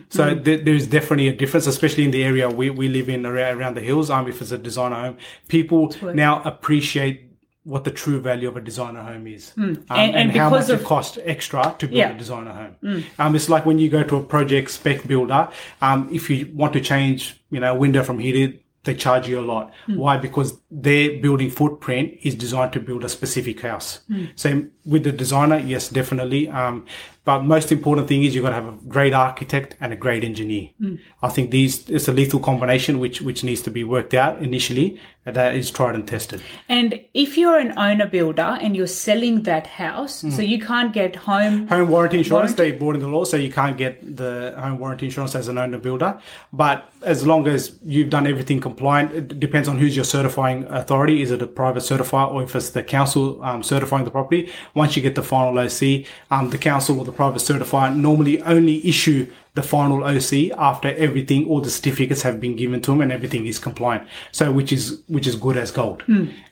So 0.10 0.36
th- 0.36 0.65
there's 0.65 0.88
definitely 0.88 1.28
a 1.30 1.36
difference, 1.36 1.67
especially 1.67 2.04
in 2.06 2.12
the 2.12 2.24
area 2.24 2.50
we, 2.50 2.69
we 2.69 2.88
live 2.89 3.08
in 3.10 3.26
around, 3.26 3.58
around 3.58 3.76
the 3.76 3.82
hills. 3.82 4.10
Um, 4.10 4.28
if 4.28 4.41
it's 4.41 4.52
a 4.52 4.58
designer 4.58 4.96
home, 4.96 5.17
people 5.48 5.93
now 6.13 6.41
appreciate 6.43 7.30
what 7.65 7.86
the 7.86 7.91
true 7.91 8.19
value 8.19 8.50
of 8.50 8.58
a 8.58 8.62
designer 8.62 9.02
home 9.02 9.26
is, 9.26 9.54
um, 9.56 9.86
and, 9.89 10.15
and 10.17 10.32
how 10.36 10.50
because 10.50 10.67
much 10.67 10.76
of- 10.76 10.82
it 10.82 10.86
costs 10.86 11.17
extra 11.24 11.74
to 11.80 11.88
build 11.88 11.98
Yeah. 11.98 12.10
a 12.13 12.17
designer 12.17 12.52
home. 12.52 13.04
Um, 13.19 13.36
it's 13.38 13.48
like 13.48 13.65
when 13.65 13.80
you 13.80 13.89
go 13.89 14.04
to 14.04 14.17
a 14.17 14.24
project 14.24 14.69
spec 14.72 15.08
builder. 15.08 15.48
Um, 15.82 16.10
if 16.12 16.30
you 16.30 16.52
want 16.54 16.74
to 16.74 16.82
change, 16.82 17.41
you 17.52 17.62
know, 17.62 17.72
a 17.74 17.76
window 17.78 18.04
from 18.04 18.19
heated, 18.19 18.60
they 18.84 18.93
charge 18.96 19.30
you 19.30 19.39
a 19.39 19.48
lot. 19.54 19.72
Why? 19.88 20.17
Because 20.17 20.60
their 20.74 21.20
building 21.22 21.52
footprint 21.52 22.18
is 22.24 22.36
designed 22.36 22.74
to 22.74 22.80
build 22.80 23.04
a 23.04 23.10
specific 23.10 23.62
house. 23.62 24.00
Hmm. 24.08 24.26
So 24.36 24.66
with 24.86 25.04
the 25.04 25.12
designer, 25.12 25.60
yes, 25.60 25.90
definitely. 25.90 26.50
Um, 26.50 26.86
But 27.26 27.46
most 27.46 27.72
important 27.72 28.10
thing 28.10 28.24
is 28.24 28.36
you've 28.36 28.44
got 28.44 28.50
to 28.50 28.56
have 28.56 28.68
a 28.68 28.78
great 28.90 29.14
architect 29.14 29.78
and 29.80 29.94
a 29.94 29.96
great 29.96 30.26
engineer. 30.26 30.72
Hmm. 30.78 30.96
I 31.22 31.30
think 31.30 31.52
these 31.52 31.90
it's 31.90 32.10
a 32.10 32.12
lethal 32.12 32.40
combination 32.40 33.00
which 33.00 33.22
which 33.22 33.44
needs 33.46 33.62
to 33.62 33.72
be 33.72 33.84
worked 33.86 34.14
out 34.14 34.42
initially. 34.42 35.00
That 35.26 35.56
is 35.56 35.72
tried 35.72 35.96
and 35.96 36.06
tested. 36.06 36.42
And 36.68 37.00
if 37.14 37.38
you're 37.38 37.58
an 37.58 37.72
owner 37.78 38.08
builder 38.08 38.58
and 38.60 38.76
you're 38.76 38.88
selling 38.88 39.44
that 39.44 39.68
house, 39.68 40.20
hmm. 40.22 40.32
so 40.32 40.42
you 40.42 40.60
can't 40.60 40.92
get 40.92 41.16
home. 41.16 41.66
Home 41.68 41.88
warranty 41.88 42.18
insurance, 42.18 42.56
they 42.56 42.72
brought 42.74 42.96
in 42.96 43.02
the 43.02 43.08
law, 43.08 43.24
so 43.24 43.38
you 43.38 43.50
can't 43.50 43.78
get 43.78 44.18
the 44.18 44.54
home 44.58 44.80
warranty 44.80 45.06
insurance 45.06 45.34
as 45.34 45.48
an 45.48 45.58
owner 45.58 45.78
builder. 45.78 46.20
But 46.52 46.92
as 47.04 47.26
long 47.26 47.48
as 47.48 47.80
you've 47.86 48.10
done 48.10 48.28
everything 48.28 48.60
compliant, 48.60 49.14
it 49.14 49.40
depends 49.40 49.70
on 49.70 49.78
who's 49.78 49.96
your 49.96 50.04
certifying 50.04 50.62
authority. 50.69 51.21
Is 51.21 51.32
it 51.32 51.41
a 51.41 51.47
private 51.47 51.84
certifier 51.84 52.32
or 52.32 52.43
if 52.43 52.56
it's 52.56 52.71
the 52.71 52.84
council 52.84 53.43
um, 53.43 53.63
certifying 53.63 54.06
the 54.06 54.12
property? 54.12 54.52
Once 54.73 54.95
you 54.95 55.02
get 55.02 55.15
the 55.15 55.23
final 55.23 55.58
OC, 55.58 56.06
um, 56.32 56.49
the 56.49 56.58
council 56.58 56.99
or 56.99 57.06
the 57.06 57.12
private 57.12 57.39
certifier 57.39 57.95
normally 57.95 58.41
only 58.43 58.86
issue 58.88 59.28
the 59.56 59.63
final 59.63 60.04
OC 60.04 60.52
after 60.58 60.93
everything, 60.95 61.47
all 61.47 61.62
the 61.62 61.69
certificates 61.69 62.21
have 62.23 62.39
been 62.39 62.56
given 62.56 62.82
to 62.82 62.91
them 62.91 63.02
and 63.02 63.12
everything 63.12 63.45
is 63.45 63.60
compliant. 63.60 64.08
So, 64.32 64.52
which 64.52 64.71
is, 64.73 65.02
which 65.08 65.28
is 65.28 65.36
good 65.36 65.58
as 65.58 65.71
gold. 65.71 66.04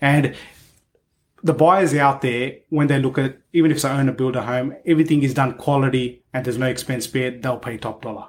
And 0.02 0.36
the 1.44 1.54
buyers 1.54 1.94
out 1.96 2.22
there, 2.22 2.58
when 2.70 2.88
they 2.88 3.00
look 3.00 3.18
at, 3.18 3.38
even 3.54 3.72
if 3.72 3.78
it's 3.78 3.86
an 3.86 4.10
a 4.10 4.12
builder 4.12 4.42
home, 4.42 4.76
everything 4.86 5.24
is 5.24 5.34
done 5.34 5.58
quality 5.58 6.24
and 6.34 6.46
there's 6.46 6.58
no 6.58 6.68
expense 6.68 7.06
spared, 7.06 7.42
they'll 7.42 7.58
pay 7.58 7.78
top 7.78 8.02
dollar. 8.04 8.28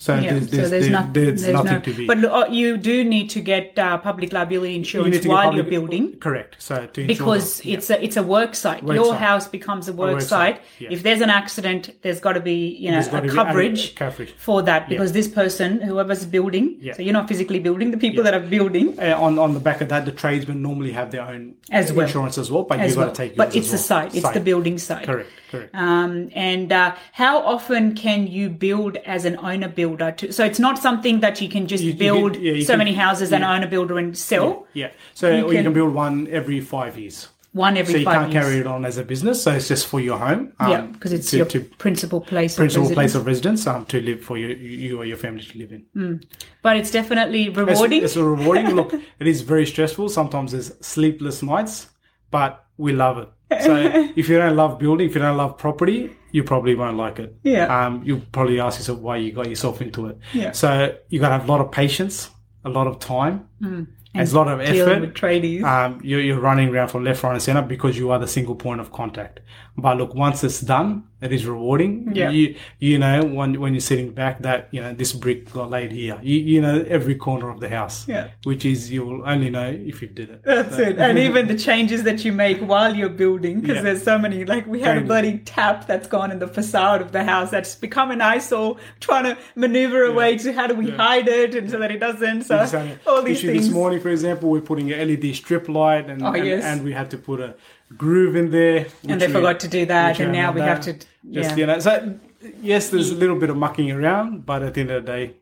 So, 0.00 0.14
Yeah, 0.14 0.34
there's, 0.34 0.46
there's, 0.50 0.62
so 0.62 0.70
there's, 0.70 0.84
there- 0.84 0.92
not, 0.92 1.12
there's 1.12 1.48
nothing 1.48 1.72
no, 1.72 1.80
to 1.80 1.92
be. 1.92 2.06
But 2.06 2.24
uh, 2.24 2.46
you 2.48 2.76
do 2.76 3.02
need 3.02 3.30
to 3.30 3.40
get 3.40 3.76
uh, 3.76 3.98
public 3.98 4.32
liability 4.32 4.76
insurance 4.76 5.16
get 5.18 5.26
while 5.26 5.46
public- 5.50 5.56
you're 5.72 5.80
building. 5.80 6.16
Correct. 6.20 6.54
So, 6.60 6.86
to 6.86 7.04
because 7.04 7.56
that- 7.56 7.66
yeah. 7.66 7.76
it's 7.78 7.90
a 7.90 8.04
it's 8.04 8.16
a 8.16 8.22
work 8.22 8.54
site. 8.54 8.84
Work 8.84 8.94
Your 8.94 9.06
site. 9.06 9.20
house 9.20 9.48
becomes 9.48 9.88
a 9.88 9.92
work, 9.92 10.12
work 10.12 10.20
site. 10.20 10.56
site, 10.58 10.64
yeah. 10.78 10.90
If 10.92 11.02
there's 11.02 11.20
an 11.20 11.30
accident, 11.30 11.90
there's 12.02 12.20
got 12.20 12.34
to 12.34 12.40
be 12.40 12.68
you 12.78 12.92
know 12.92 13.00
a 13.00 13.28
coverage, 13.28 13.96
coverage. 13.96 14.30
for 14.38 14.62
that 14.62 14.88
because 14.88 15.10
this 15.10 15.26
person, 15.26 15.80
whoever's 15.80 16.24
building, 16.24 16.76
Yeah. 16.78 16.92
so 16.92 17.02
you're 17.02 17.12
not 17.12 17.26
physically 17.26 17.58
building, 17.58 17.90
the 17.90 17.96
people 17.98 18.22
that 18.22 18.34
are 18.34 18.46
building 18.56 18.94
Uh, 19.00 19.16
on 19.20 19.36
on 19.40 19.52
the 19.54 19.60
back 19.60 19.80
of 19.80 19.88
that, 19.88 20.04
the 20.04 20.12
tradesmen 20.12 20.62
normally 20.62 20.92
have 20.92 21.10
their 21.10 21.22
own 21.22 21.54
As 21.72 21.92
well. 21.92 22.06
insurance 22.06 22.38
as 22.38 22.52
well, 22.52 22.62
but 22.62 22.78
as 22.78 22.90
you've 22.90 22.98
well. 22.98 23.06
got 23.08 23.16
to 23.16 23.22
take. 23.22 23.34
But 23.36 23.56
it's 23.56 23.70
the 23.72 23.74
well. 23.78 23.82
site, 23.82 24.14
it's 24.14 24.30
the 24.30 24.40
building 24.40 24.78
site. 24.78 25.06
Correct. 25.06 25.28
Um, 25.74 26.30
and 26.34 26.72
uh, 26.72 26.94
how 27.12 27.38
often 27.38 27.94
can 27.94 28.26
you 28.26 28.48
build 28.50 28.96
as 28.98 29.24
an 29.24 29.36
owner 29.38 29.68
builder? 29.68 30.12
To, 30.12 30.32
so 30.32 30.44
it's 30.44 30.58
not 30.58 30.78
something 30.78 31.20
that 31.20 31.40
you 31.40 31.48
can 31.48 31.66
just 31.66 31.82
You- 31.84 31.92
you 31.92 31.98
build 31.98 32.34
can- 32.34 32.42
yeah, 32.42 32.52
you 32.52 32.62
so 32.64 32.72
can- 32.74 32.78
many 32.78 32.94
houses 32.94 33.32
and 33.32 33.42
yeah. 33.42 33.54
owner 33.54 33.66
builder 33.66 33.98
and 33.98 34.16
sell 34.16 34.66
yeah. 34.74 34.90
So 35.14 35.28
or 35.30 35.36
you 35.36 35.44
can- 35.56 35.64
can 35.64 35.72
build 35.72 35.94
one 35.94 36.28
every 36.30 36.60
five 36.60 36.98
years. 36.98 37.28
one 37.52 37.76
every 37.78 37.92
so 37.94 37.98
you 37.98 38.04
can't 38.06 38.30
years. 38.32 38.44
carry 38.44 38.58
it 38.60 38.66
on 38.66 38.84
as 38.84 38.98
a 38.98 39.02
business. 39.02 39.42
So 39.42 39.52
it's 39.52 39.68
just 39.68 39.86
for 39.86 40.00
your 40.00 40.18
home. 40.18 40.52
Um, 40.60 40.70
yeah, 40.70 40.82
because 40.82 41.12
it's 41.12 41.30
to, 41.30 41.36
your 41.38 41.46
to 41.46 41.60
principal 41.78 42.20
place. 42.20 42.54
principal 42.56 42.86
of 42.88 42.92
place 42.94 43.14
of 43.14 43.26
residence 43.26 43.66
um, 43.66 43.84
to 43.86 44.00
live 44.00 44.20
for 44.22 44.36
you, 44.38 44.48
you 44.48 44.98
or 45.00 45.04
your 45.06 45.16
family 45.16 45.42
to 45.42 45.58
live 45.58 45.72
in. 45.72 46.20
But 46.62 46.76
it's 46.76 46.90
definitely 46.90 47.48
rewarding. 47.48 48.04
it's 48.04 48.16
a 48.16 48.22
rewarding. 48.22 48.68
Look, 48.80 48.92
it 48.92 49.26
is 49.26 49.40
very 49.40 49.66
stressful. 49.66 50.10
Sometimes 50.10 50.52
there's 50.52 50.70
sleepless 50.86 51.42
nights, 51.42 51.88
but 52.30 52.64
we 52.78 52.92
love 52.92 53.18
it. 53.18 53.28
So 53.62 53.76
if 54.16 54.28
you 54.28 54.38
don't 54.38 54.56
love 54.56 54.78
building, 54.78 55.08
if 55.08 55.14
you 55.14 55.20
don't 55.20 55.36
love 55.36 55.58
property, 55.58 56.16
you 56.32 56.42
probably 56.44 56.74
won't 56.74 56.96
like 56.96 57.18
it. 57.18 57.36
Yeah. 57.42 57.66
Um, 57.86 58.02
you'll 58.04 58.22
probably 58.32 58.60
ask 58.60 58.78
yourself 58.78 59.00
why 59.00 59.16
you 59.18 59.32
got 59.32 59.48
yourself 59.48 59.80
into 59.82 60.06
it. 60.06 60.18
Yeah. 60.32 60.52
So 60.52 60.96
you 61.08 61.18
got 61.20 61.28
to 61.28 61.38
have 61.38 61.48
a 61.48 61.52
lot 61.52 61.60
of 61.60 61.70
patience, 61.72 62.30
a 62.64 62.68
lot 62.70 62.86
of 62.86 62.98
time, 62.98 63.48
and 63.60 63.86
a 64.14 64.34
lot 64.34 64.48
of 64.48 64.60
effort. 64.60 65.00
with 65.00 65.14
tradies. 65.14 65.62
um, 65.64 66.00
you're, 66.02 66.20
you're 66.20 66.40
running 66.40 66.68
around 66.68 66.88
from 66.88 67.04
left, 67.04 67.22
right, 67.22 67.32
and 67.32 67.42
center 67.42 67.62
because 67.62 67.96
you 67.96 68.10
are 68.10 68.18
the 68.18 68.28
single 68.28 68.54
point 68.54 68.80
of 68.80 68.92
contact. 68.92 69.40
But 69.76 69.96
look, 69.96 70.14
once 70.14 70.44
it's 70.44 70.60
done, 70.60 71.04
it 71.20 71.32
is 71.32 71.46
rewarding. 71.46 72.12
Yeah. 72.14 72.30
You, 72.30 72.54
you 72.78 72.98
know, 72.98 73.24
when, 73.24 73.60
when 73.60 73.72
you're 73.74 73.80
sitting 73.80 74.10
back 74.12 74.40
that, 74.42 74.68
you 74.70 74.80
know, 74.80 74.92
this 74.94 75.12
brick 75.12 75.50
got 75.52 75.68
laid 75.70 75.90
here. 75.90 76.18
You, 76.22 76.38
you 76.38 76.60
know, 76.60 76.84
every 76.88 77.16
corner 77.16 77.50
of 77.50 77.58
the 77.60 77.68
house. 77.68 78.06
Yeah. 78.06 78.28
Which 78.44 78.64
is, 78.64 78.90
you 78.90 79.04
will 79.04 79.28
only 79.28 79.50
know 79.50 79.68
if 79.68 80.00
you 80.00 80.08
did 80.08 80.30
it. 80.30 80.42
That's 80.44 80.78
it. 80.78 80.98
And 80.98 81.18
even 81.28 81.48
the 81.48 81.58
changes 81.58 82.04
that 82.04 82.24
you 82.24 82.32
make 82.32 82.58
while 82.60 82.94
you're 82.94 83.08
building, 83.08 83.60
because 83.60 83.76
Yeah. 83.76 83.82
there's 83.82 84.02
so 84.02 84.16
many. 84.18 84.44
Like 84.44 84.66
we 84.66 84.80
had 84.80 84.98
a 84.98 85.00
bloody 85.00 85.38
tap 85.38 85.86
that's 85.86 86.06
gone 86.08 86.30
in 86.30 86.38
the 86.38 86.48
facade 86.48 87.00
of 87.02 87.12
the 87.12 87.24
house 87.24 87.50
that's 87.50 87.74
become 87.74 88.10
an 88.10 88.20
eyesore, 88.20 88.76
trying 89.00 89.24
to 89.24 89.36
maneuver 89.56 90.04
a 90.04 90.12
way 90.12 90.38
to 90.38 90.52
how 90.52 90.66
do 90.68 90.74
we 90.74 90.90
hide 90.90 91.26
it 91.28 91.54
and 91.54 91.70
so 91.70 91.78
that 91.80 91.90
it 91.90 91.98
doesn't. 91.98 92.42
So 92.44 92.60
Exactly. 92.62 92.98
all 93.06 93.22
these 93.22 93.38
Issue 93.38 93.52
things. 93.52 93.66
This 93.66 93.74
morning, 93.74 94.00
for 94.00 94.10
example, 94.10 94.50
we're 94.50 94.60
putting 94.60 94.92
an 94.92 94.98
LED 95.08 95.34
strip 95.34 95.68
light 95.68 96.08
and, 96.08 96.22
Oh, 96.22 96.32
and, 96.32 96.46
yes. 96.46 96.64
and 96.64 96.84
we 96.84 96.92
had 96.92 97.10
to 97.10 97.18
put 97.18 97.40
a 97.40 97.56
groove 97.96 98.36
in 98.36 98.50
there. 98.50 98.86
and 99.08 99.20
they 99.20 99.30
forgot 99.30 99.60
to 99.60 99.68
do 99.68 99.86
that, 99.86 100.20
and 100.20 100.32
now 100.32 100.52
we 100.52 100.60
done 100.60 100.68
have 100.68 100.80
to. 100.82 100.92
Just, 100.92 101.06
yeah. 101.24 101.56
you 101.56 101.66
know, 101.66 101.78
so 101.78 102.18
yes, 102.62 102.90
there's 102.90 103.10
a 103.10 103.14
little 103.14 103.38
bit 103.38 103.50
of 103.50 103.56
mucking 103.56 103.90
around, 103.90 104.46
but 104.46 104.62
at 104.62 104.74
the 104.74 104.80
end 104.80 104.90
of 104.90 105.04
the 105.04 105.12
day, 105.12 105.34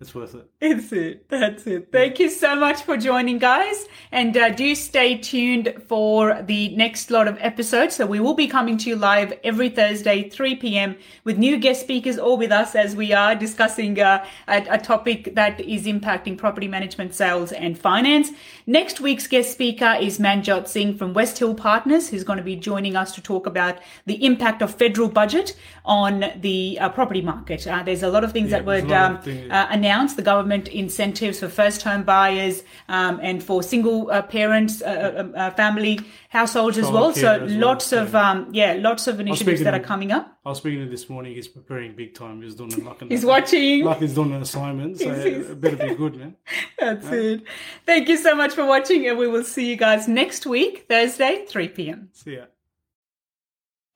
it's 0.00 0.14
worth 0.14 0.34
it. 0.34 0.48
It's 0.62 0.92
it. 0.92 1.28
That's 1.28 1.66
it. 1.66 1.92
Thank 1.92 2.18
you 2.18 2.30
so 2.30 2.56
much 2.56 2.82
for 2.84 2.96
joining, 2.96 3.36
guys. 3.36 3.86
And 4.10 4.34
uh, 4.34 4.48
do 4.48 4.74
stay 4.74 5.18
tuned 5.18 5.74
for 5.88 6.42
the 6.42 6.74
next 6.74 7.10
lot 7.10 7.28
of 7.28 7.36
episodes. 7.38 7.96
So 7.96 8.06
we 8.06 8.18
will 8.18 8.32
be 8.32 8.46
coming 8.46 8.78
to 8.78 8.88
you 8.88 8.96
live 8.96 9.38
every 9.44 9.68
Thursday, 9.68 10.30
3 10.30 10.56
p.m. 10.56 10.96
with 11.24 11.36
new 11.36 11.58
guest 11.58 11.82
speakers 11.82 12.18
or 12.18 12.38
with 12.38 12.50
us 12.50 12.74
as 12.74 12.96
we 12.96 13.12
are 13.12 13.34
discussing 13.34 14.00
uh, 14.00 14.24
a, 14.48 14.64
a 14.70 14.78
topic 14.78 15.34
that 15.34 15.60
is 15.60 15.84
impacting 15.84 16.38
property 16.38 16.66
management, 16.66 17.14
sales 17.14 17.52
and 17.52 17.78
finance. 17.78 18.30
Next 18.66 19.00
week's 19.00 19.26
guest 19.26 19.52
speaker 19.52 19.98
is 20.00 20.18
Manjot 20.18 20.66
Singh 20.66 20.96
from 20.96 21.12
West 21.12 21.38
Hill 21.38 21.54
Partners, 21.54 22.08
who's 22.08 22.24
going 22.24 22.38
to 22.38 22.42
be 22.42 22.56
joining 22.56 22.96
us 22.96 23.14
to 23.16 23.20
talk 23.20 23.46
about 23.46 23.78
the 24.06 24.24
impact 24.24 24.62
of 24.62 24.74
federal 24.74 25.10
budget 25.10 25.54
on 25.84 26.24
the 26.40 26.78
uh, 26.80 26.88
property 26.88 27.20
market. 27.20 27.66
Uh, 27.66 27.82
there's 27.82 28.02
a 28.02 28.08
lot 28.08 28.24
of 28.24 28.32
things 28.32 28.50
that 28.50 28.64
were 28.64 28.80
um, 28.94 29.20
uh, 29.50 29.66
announced 29.90 30.16
the 30.16 30.22
government 30.22 30.68
incentives 30.68 31.40
for 31.40 31.48
first 31.48 31.82
home 31.82 32.04
buyers 32.04 32.62
um, 32.88 33.18
and 33.22 33.42
for 33.42 33.62
single 33.62 34.08
uh, 34.10 34.22
parents, 34.22 34.82
uh, 34.82 34.86
uh, 34.86 35.38
uh, 35.38 35.50
family 35.50 35.98
households 36.28 36.78
as 36.78 36.88
well. 36.88 37.12
So 37.12 37.40
as 37.40 37.50
well, 37.50 37.60
lots 37.60 37.92
of 37.92 38.14
um, 38.14 38.48
yeah, 38.52 38.74
lots 38.78 39.08
of 39.08 39.18
initiatives 39.18 39.62
that 39.62 39.74
are 39.74 39.80
coming 39.80 40.12
up. 40.12 40.38
I 40.44 40.50
was 40.50 40.58
speaking 40.58 40.80
to 40.84 40.90
this 40.90 41.10
morning. 41.10 41.34
He's 41.34 41.48
preparing 41.48 41.96
big 41.96 42.14
time. 42.14 42.40
He's 42.42 42.54
doing 42.54 42.70
like 42.84 43.02
an, 43.02 43.10
He's 43.10 43.24
watching. 43.24 43.84
like 43.84 43.98
he's 43.98 44.14
doing 44.14 44.32
an 44.32 44.42
assignment. 44.42 44.98
So 44.98 45.10
it 45.12 45.60
better 45.60 45.88
be 45.88 45.94
good, 45.94 46.16
man. 46.16 46.36
That's 46.78 47.06
it. 47.10 47.42
Thank 47.84 48.08
you 48.08 48.16
so 48.16 48.36
much 48.36 48.52
for 48.54 48.64
watching, 48.64 49.08
and 49.08 49.18
we 49.18 49.26
will 49.26 49.44
see 49.44 49.68
you 49.68 49.76
guys 49.76 50.06
next 50.06 50.46
week, 50.46 50.86
Thursday, 50.88 51.44
3 51.48 51.68
p.m. 51.68 52.08
See 52.12 52.36
ya. 52.36 52.44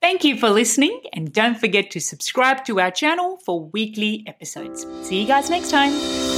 Thank 0.05 0.23
you 0.23 0.37
for 0.37 0.51
listening, 0.51 1.01
and 1.15 1.33
don't 1.33 1.59
forget 1.59 1.91
to 1.93 1.99
subscribe 1.99 2.67
to 2.67 2.79
our 2.79 2.91
channel 2.91 3.39
for 3.39 3.65
weekly 3.73 4.23
episodes. 4.27 4.87
See 5.01 5.23
you 5.23 5.27
guys 5.27 5.49
next 5.49 5.71
time. 5.71 6.34